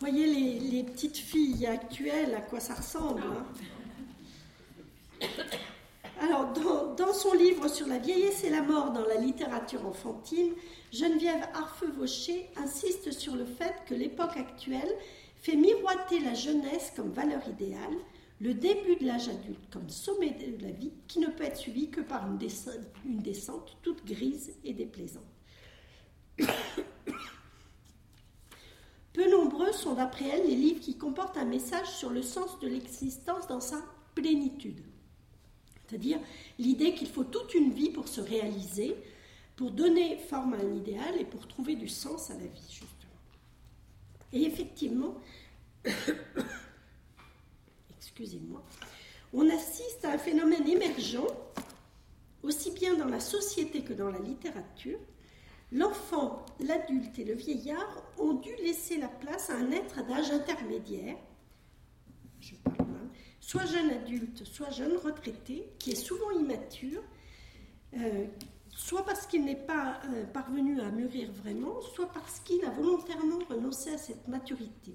[0.00, 3.22] voyez les, petites filles actuelles, à quoi ça ressemble.
[3.22, 3.46] Hein.
[6.20, 6.52] Alors,
[6.96, 10.52] dans, son livre sur la vieillesse et la mort dans la littérature enfantine,
[10.92, 14.92] Geneviève Arfeux-Vaucher insiste sur le fait que l'époque actuelle
[15.36, 17.96] fait miroiter la jeunesse comme valeur idéale,
[18.40, 21.90] le début de l'âge adulte comme sommet de la vie, qui ne peut être suivi
[21.90, 25.24] que par une descente toute grise et déplaisante.
[29.18, 32.68] Peu nombreux sont d'après elle les livres qui comportent un message sur le sens de
[32.68, 33.82] l'existence dans sa
[34.14, 34.80] plénitude.
[35.84, 36.20] C'est-à-dire
[36.60, 38.94] l'idée qu'il faut toute une vie pour se réaliser,
[39.56, 43.10] pour donner forme à un idéal et pour trouver du sens à la vie, justement.
[44.32, 45.16] Et effectivement,
[47.98, 48.62] excusez-moi,
[49.32, 51.26] on assiste à un phénomène émergent,
[52.44, 55.00] aussi bien dans la société que dans la littérature,
[55.70, 61.16] L'enfant, l'adulte et le vieillard ont dû laisser la place à un être d'âge intermédiaire,
[63.40, 67.02] soit jeune adulte, soit jeune retraité, qui est souvent immature,
[67.96, 68.26] euh,
[68.70, 73.38] soit parce qu'il n'est pas euh, parvenu à mûrir vraiment, soit parce qu'il a volontairement
[73.50, 74.94] renoncé à cette maturité.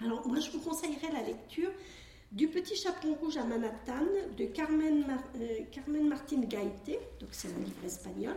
[0.00, 1.70] Alors moi je vous conseillerais la lecture
[2.32, 4.06] du Petit Chaperon Rouge à Manhattan
[4.36, 5.04] de Carmen,
[5.36, 8.36] euh, Martin Gaite, donc c'est un livre espagnol.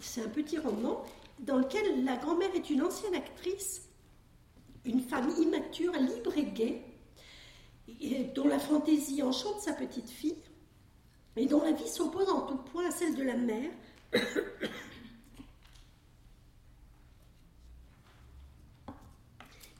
[0.00, 1.04] C'est un petit roman
[1.40, 3.88] dans lequel la grand-mère est une ancienne actrice,
[4.84, 6.82] une femme immature, libre et gaie,
[8.34, 10.36] dont la fantaisie enchante sa petite fille,
[11.36, 13.70] et dont la vie s'oppose en tout point à celle de la mère.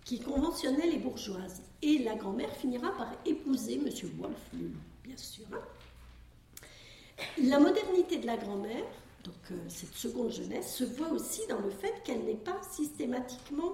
[0.05, 1.62] qui est conventionnelle et bourgeoise.
[1.83, 3.91] Et la grand-mère finira par épouser M.
[4.16, 4.51] Wolf,
[5.05, 5.47] bien sûr.
[7.43, 8.87] La modernité de la grand-mère,
[9.25, 13.73] donc euh, cette seconde jeunesse, se voit aussi dans le fait qu'elle n'est pas systématiquement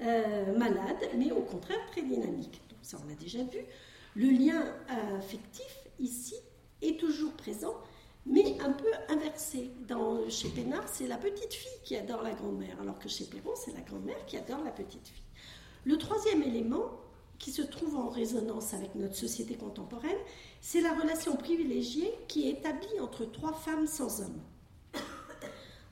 [0.00, 2.60] euh, malade, mais au contraire très dynamique.
[2.70, 3.60] Donc ça, on l'a déjà vu.
[4.14, 4.64] Le lien
[5.18, 6.34] affectif, ici,
[6.80, 7.74] est toujours présent,
[8.24, 9.70] mais un peu inversé.
[10.28, 13.74] Chez Pénard, c'est la petite fille qui adore la grand-mère, alors que chez Perron, c'est
[13.74, 15.24] la grand-mère qui adore la petite fille.
[15.84, 16.90] Le troisième élément,
[17.38, 20.16] qui se trouve en résonance avec notre société contemporaine,
[20.60, 24.40] c'est la relation privilégiée qui est établie entre trois femmes sans homme.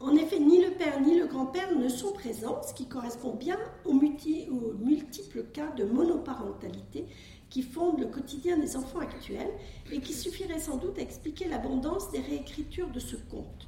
[0.04, 3.56] En effet, ni le père ni le grand-père ne sont présents, ce qui correspond bien
[3.86, 7.06] aux, multiples cas de monoparentalité
[7.48, 9.50] qui fondent le quotidien des enfants actuels
[9.90, 13.66] et qui suffirait sans doute à expliquer l'abondance des réécritures de ce conte.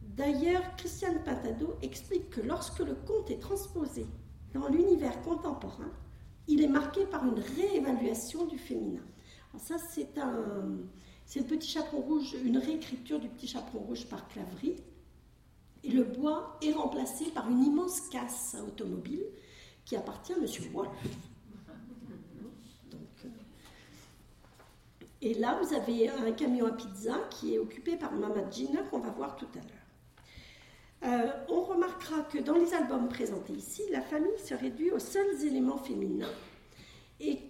[0.00, 4.06] D'ailleurs, Christiane Pintado explique que lorsque le conte est transposé
[4.54, 5.92] dans l'univers contemporain,
[6.48, 9.04] il est marqué par une réévaluation du féminin.
[9.58, 10.78] ça, c'est un,
[11.26, 14.76] c'est le petit chaperon rouge, une réécriture du petit chaperon rouge par Claverie.
[15.84, 19.24] Et le bois est remplacé par une immense casse automobile
[19.84, 20.46] qui appartient à M.
[20.72, 20.88] Wolf.
[23.24, 23.28] Euh,
[25.20, 29.00] et là, vous avez un camion à pizza qui est occupé par Mama Gina qu'on
[29.00, 29.82] va voir tout à l'heure.
[31.04, 35.44] Euh, on remarquera que dans les albums présentés ici, la famille se réduit aux seuls
[35.44, 36.30] éléments féminins
[37.18, 37.40] et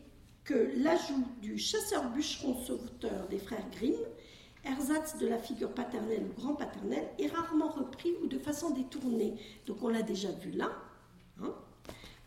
[0.44, 3.94] que l'ajout du chasseur-bûcheron-sauveteur des frères Grimm,
[4.64, 9.34] ersatz de la figure paternelle ou grand-paternelle, est rarement repris ou de façon détournée.
[9.66, 10.70] Donc on l'a déjà vu là.
[11.40, 11.54] Hein.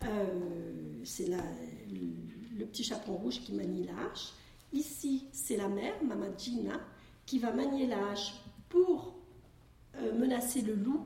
[0.05, 4.33] Euh, c'est le, petit chaperon rouge qui manie la hache.
[4.73, 6.79] Ici, c'est la mère, Mama Gina,
[7.25, 8.33] qui va manier la hache
[8.69, 9.15] pour
[9.95, 11.05] euh, menacer le loup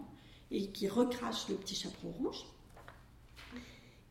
[0.52, 2.46] et qui recrache le petit chaperon rouge.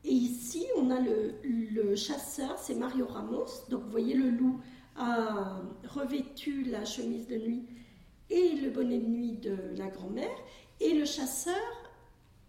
[0.05, 3.47] Et ici, on a le, chasseur, c'est Mario Ramos.
[3.69, 4.61] Donc vous voyez, le loup
[4.97, 7.67] a revêtu la chemise de nuit
[8.31, 10.37] et le bonnet de nuit de la grand-mère.
[10.81, 11.57] Et le chasseur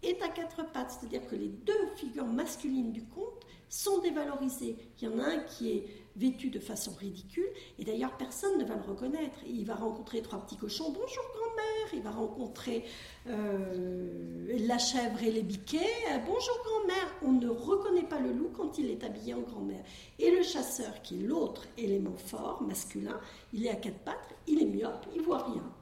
[0.02, 4.76] est à quatre pattes, c'est-à-dire que les deux figures masculines du conte sont dévalorisées.
[5.00, 5.84] Il y en a un qui est
[6.16, 7.48] vêtu de façon ridicule,
[7.78, 9.38] et d'ailleurs personne ne va le reconnaître.
[9.46, 12.84] Il va rencontrer trois petits cochons, bonjour grand-mère, il va rencontrer
[13.28, 15.78] euh, la chèvre et les biquets,
[16.26, 17.14] bonjour grand-mère.
[17.22, 19.84] On ne reconnaît pas le loup quand il est habillé en grand-mère.
[20.18, 23.18] Et le chasseur, qui est l'autre élément fort, masculin,
[23.52, 25.72] il est à quatre pattes, il est myope, il voit rien.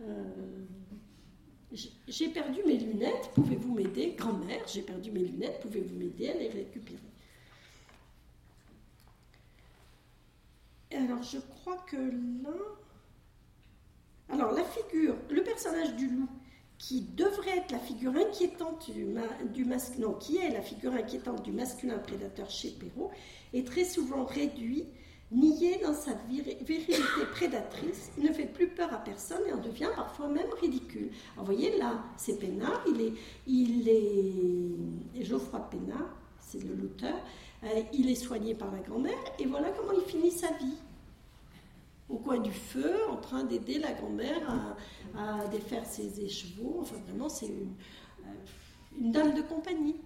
[0.00, 0.24] Euh,
[2.08, 6.28] j'ai perdu mes lunettes, pouvez-vous m'aider Grand-mère, j'ai perdu mes lunettes, pouvez-vous m'aider?
[6.28, 6.98] À les récupérer
[10.92, 12.50] Alors, je crois que là.
[14.28, 16.28] Alors, la figure, le personnage du loup,
[16.78, 21.52] qui devrait être la figure inquiétante du, masculin, non, qui est la figure inquiétante du
[21.52, 23.10] masculin prédateur chez Perrault,
[23.52, 24.84] est très souvent réduit,
[25.30, 28.10] nié dans sa virilité prédatrice.
[28.18, 31.10] Ne fait plus peur à personne et en devient parfois même ridicule.
[31.34, 33.12] Alors, vous voyez, là, c'est Pénard, il est,
[33.46, 37.20] il est Geoffroy Pénard, c'est l'auteur, euh,
[37.92, 40.76] il est soigné par la grand-mère, et voilà comment il finit sa vie.
[42.08, 44.76] Au coin du feu, en train d'aider la grand-mère
[45.16, 46.78] à, défaire ses écheveaux.
[46.80, 47.72] Enfin, vraiment, c'est une,
[48.26, 49.96] euh, une dame de compagnie.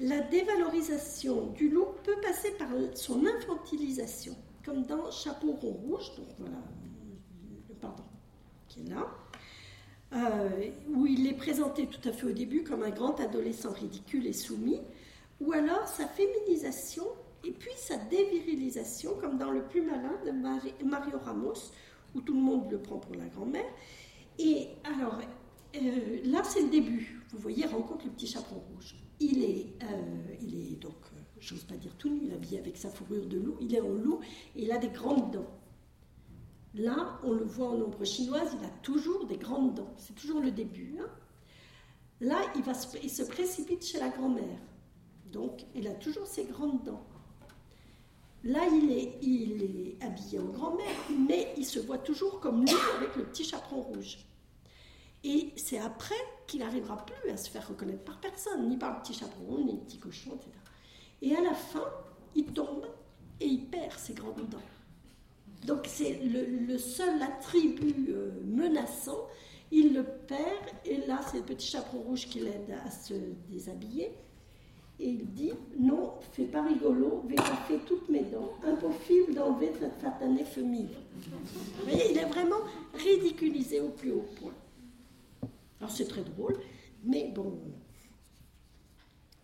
[0.00, 6.28] La dévalorisation du loup peut passer par son infantilisation, comme dans Chapeau rond rouge, donc
[6.38, 6.58] voilà,
[7.80, 8.04] pardon,
[8.68, 9.08] qui est là.
[10.14, 14.26] Euh, où il est présenté tout à fait au début comme un grand adolescent ridicule
[14.26, 14.80] et soumis,
[15.40, 17.04] ou alors sa féminisation
[17.44, 20.30] et puis sa dévirilisation, comme dans Le plus malin de
[20.84, 21.72] Mario Ramos,
[22.14, 23.70] où tout le monde le prend pour la grand-mère.
[24.38, 25.20] Et alors,
[25.76, 25.80] euh,
[26.24, 27.20] là, c'est le début.
[27.30, 28.96] Vous voyez, rencontre le petit chaperon rouge.
[29.20, 30.94] Il est, euh, il est donc,
[31.38, 33.80] j'ose pas dire tout nu, il est habillé avec sa fourrure de loup, il est
[33.80, 34.20] en loup
[34.56, 35.57] et il a des grandes dents.
[36.78, 39.92] Là, on le voit en ombre chinoise, il a toujours des grandes dents.
[39.96, 40.96] C'est toujours le début.
[41.00, 41.10] Hein.
[42.20, 44.60] Là, il, va se, précipite chez la grand-mère.
[45.32, 47.04] Donc, il a toujours ses grandes dents.
[48.44, 50.96] Là, il est, il est habillé en grand-mère,
[51.28, 54.18] mais il se voit toujours comme lui avec le petit chaperon rouge.
[55.24, 56.14] Et c'est après
[56.46, 59.72] qu'il n'arrivera plus à se faire reconnaître par personne, ni par le petit chaperon, ni
[59.72, 60.50] le petit cochon, etc.
[61.22, 61.90] Et à la fin,
[62.36, 62.86] il tombe
[63.40, 64.58] et il perd ses grandes dents.
[65.66, 69.26] Donc c'est le, seul attribut euh, menaçant,
[69.70, 70.40] il le perd,
[70.84, 73.14] et là c'est le petit chaperon rouge qui l'aide à se
[73.50, 74.12] déshabiller.
[75.00, 80.00] Et il dit Non, fais pas rigolo, vais faire toutes mes dents, impossible d'enlever cette
[80.00, 80.88] satanée femelle.
[81.16, 82.60] Vous voyez, il est vraiment
[82.94, 84.54] ridiculisé au plus haut point.
[85.80, 86.56] Alors c'est très drôle,
[87.04, 87.60] mais bon,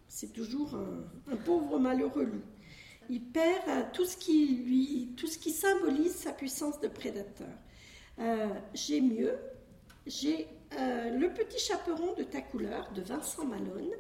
[0.09, 2.43] c'est toujours un, pauvre malheureux loup.
[3.11, 7.49] Il perd tout ce qui lui, tout ce qui symbolise sa puissance de prédateur.
[8.19, 9.37] Euh, j'ai mieux,
[10.07, 10.47] j'ai
[10.79, 13.91] euh, Le Petit Chaperon de ta couleur de Vincent Malone.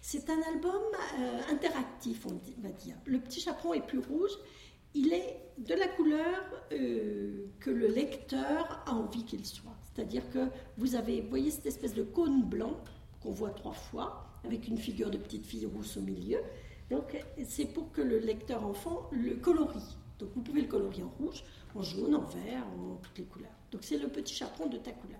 [0.00, 0.82] C'est un album
[1.18, 2.96] euh, interactif, on va dire.
[3.06, 4.32] Le Petit Chaperon est plus rouge.
[4.94, 9.74] Il est de la couleur que le lecteur a envie qu'il soit.
[9.82, 12.76] C'est-à-dire que vous avez, voyez cette espèce de cône blanc
[13.22, 16.40] qu'on voit trois fois, avec une figure de petite fille rousse au milieu.
[16.92, 19.96] Donc c'est pour que le lecteur enfant le colorie.
[20.18, 21.42] Donc vous pouvez le colorier en rouge,
[21.74, 23.56] en jaune, en vert, en toutes les couleurs.
[23.70, 25.18] Donc c'est le petit chaperon de ta couleur.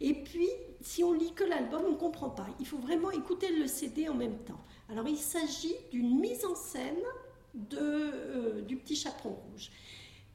[0.00, 0.48] Et puis,
[0.80, 2.46] si on lit que l'album, on ne comprend pas.
[2.60, 4.60] Il faut vraiment écouter le CD en même temps.
[4.88, 7.04] Alors il s'agit d'une mise en scène
[7.52, 9.70] de, euh, du petit chaperon rouge.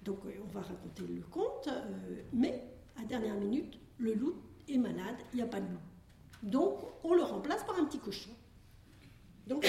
[0.03, 2.63] Donc euh, on va raconter le conte, euh, mais
[3.01, 4.35] à dernière minute, le loup
[4.69, 5.79] est malade, il n'y a pas de loup.
[6.43, 8.31] Donc, on le remplace par un petit cochon.
[9.51, 9.67] Donc,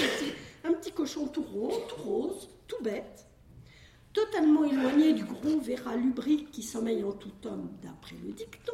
[0.63, 3.27] un petit, cochon tout rond, tout rose, tout bête,
[4.13, 8.71] totalement éloigné du gros verra lubrique qui sommeille en tout homme, d'après le dicton.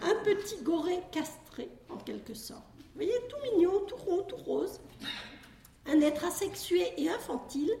[0.00, 2.62] Un petit goret castré, en quelque sorte.
[2.78, 4.80] Vous voyez, tout mignon, tout rond, tout rose.
[5.86, 7.72] Un être asexué et infantile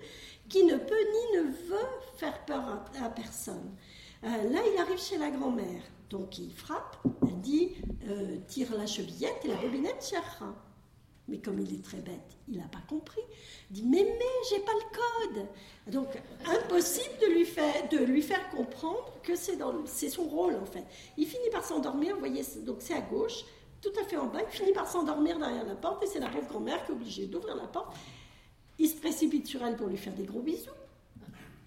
[0.48, 3.76] qui ne peut ni ne veut faire peur à, personne.
[4.24, 5.82] Euh, là, il arrive chez la grand-mère.
[6.10, 7.76] Donc il frappe, elle dit
[8.08, 10.56] euh, tire la chevillette et la bobinette cherchera.
[11.28, 13.20] Mais comme il est très bête, il n'a pas compris.
[13.70, 15.46] Il dit mais mais j'ai pas le code.
[15.92, 16.08] Donc
[16.46, 20.84] impossible de lui faire de lui faire comprendre que c'est c'est son rôle en fait.
[21.16, 22.14] Il finit par s'endormir.
[22.14, 23.44] Vous voyez donc c'est à gauche,
[23.82, 24.40] tout à fait en bas.
[24.42, 27.26] Il finit par s'endormir derrière la porte et c'est la pauvre grand-mère qui est obligée
[27.26, 27.94] d'ouvrir la porte.
[28.78, 30.70] Il se précipite sur elle pour lui faire des gros bisous.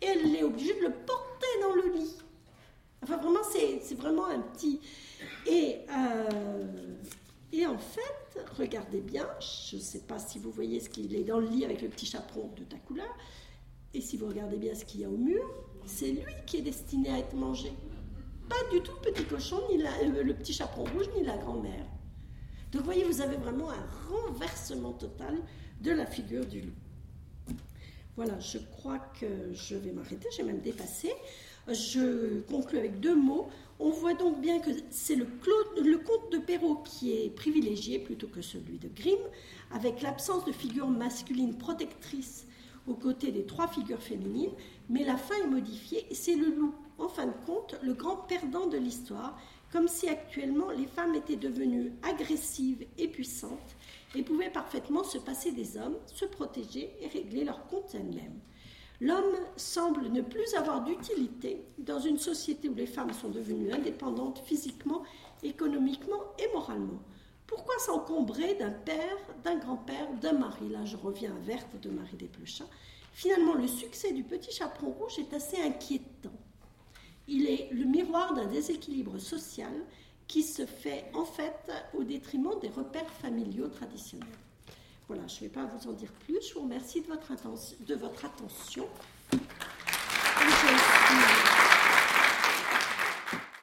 [0.02, 2.16] Et elle est obligée de le porter dans le lit.
[3.04, 4.80] Enfin, vraiment, c'est vraiment un petit.
[5.48, 6.96] Et, euh,
[7.54, 11.24] et en fait, regardez bien, je ne sais pas si vous voyez ce qu'il est
[11.24, 13.14] dans le lit avec le petit chaperon de ta couleur,
[13.94, 15.44] et si vous regardez bien ce qu'il y a au mur,
[15.86, 17.74] c'est lui qui est destiné à être mangé.
[18.48, 21.86] Pas du tout le petit cochon, ni euh, le petit chaperon rouge, ni la grand-mère.
[22.72, 25.38] Donc, vous voyez, vous avez vraiment un renversement total
[25.82, 27.56] de la figure du loup.
[28.16, 31.12] Voilà, je crois que je vais m'arrêter, j'ai même dépassé.
[31.68, 33.48] Je conclue avec deux mots.
[33.84, 38.44] On voit donc bien que c'est le, conte de Perrault qui est privilégié plutôt que
[38.44, 39.18] celui de Grimm,
[39.72, 42.46] avec l'absence de figure masculine protectrice
[42.88, 44.52] aux côtés des trois figures féminines,
[44.88, 48.18] mais la fin est modifiée et c'est le loup, en fin de compte, le grand
[48.18, 49.36] perdant de l'histoire,
[49.72, 53.76] comme si actuellement les femmes étaient devenues agressives et puissantes
[54.14, 58.42] et pouvaient parfaitement se passer des hommes, se protéger et régler leurs comptes elles-mêmes.
[59.02, 64.38] L'homme semble ne plus avoir d'utilité dans une société où les femmes sont devenues indépendantes
[64.46, 65.02] physiquement,
[65.42, 67.02] économiquement et moralement.
[67.48, 70.70] Pourquoi s'encombrer d'un père, d'un grand-père, d'un mari?
[70.70, 72.68] Là, je reviens à Verte de Marie Desplechin.
[73.12, 76.32] Finalement, le succès du petit chaperon rouge est assez inquiétant.
[77.28, 79.74] Il est le miroir d'un déséquilibre social
[80.28, 84.28] qui se fait en fait au détriment des repères familiaux traditionnels.
[85.14, 86.38] Voilà, je ne vais pas vous en dire plus.
[86.48, 87.34] Je vous remercie de votre,
[87.86, 88.88] de votre attention.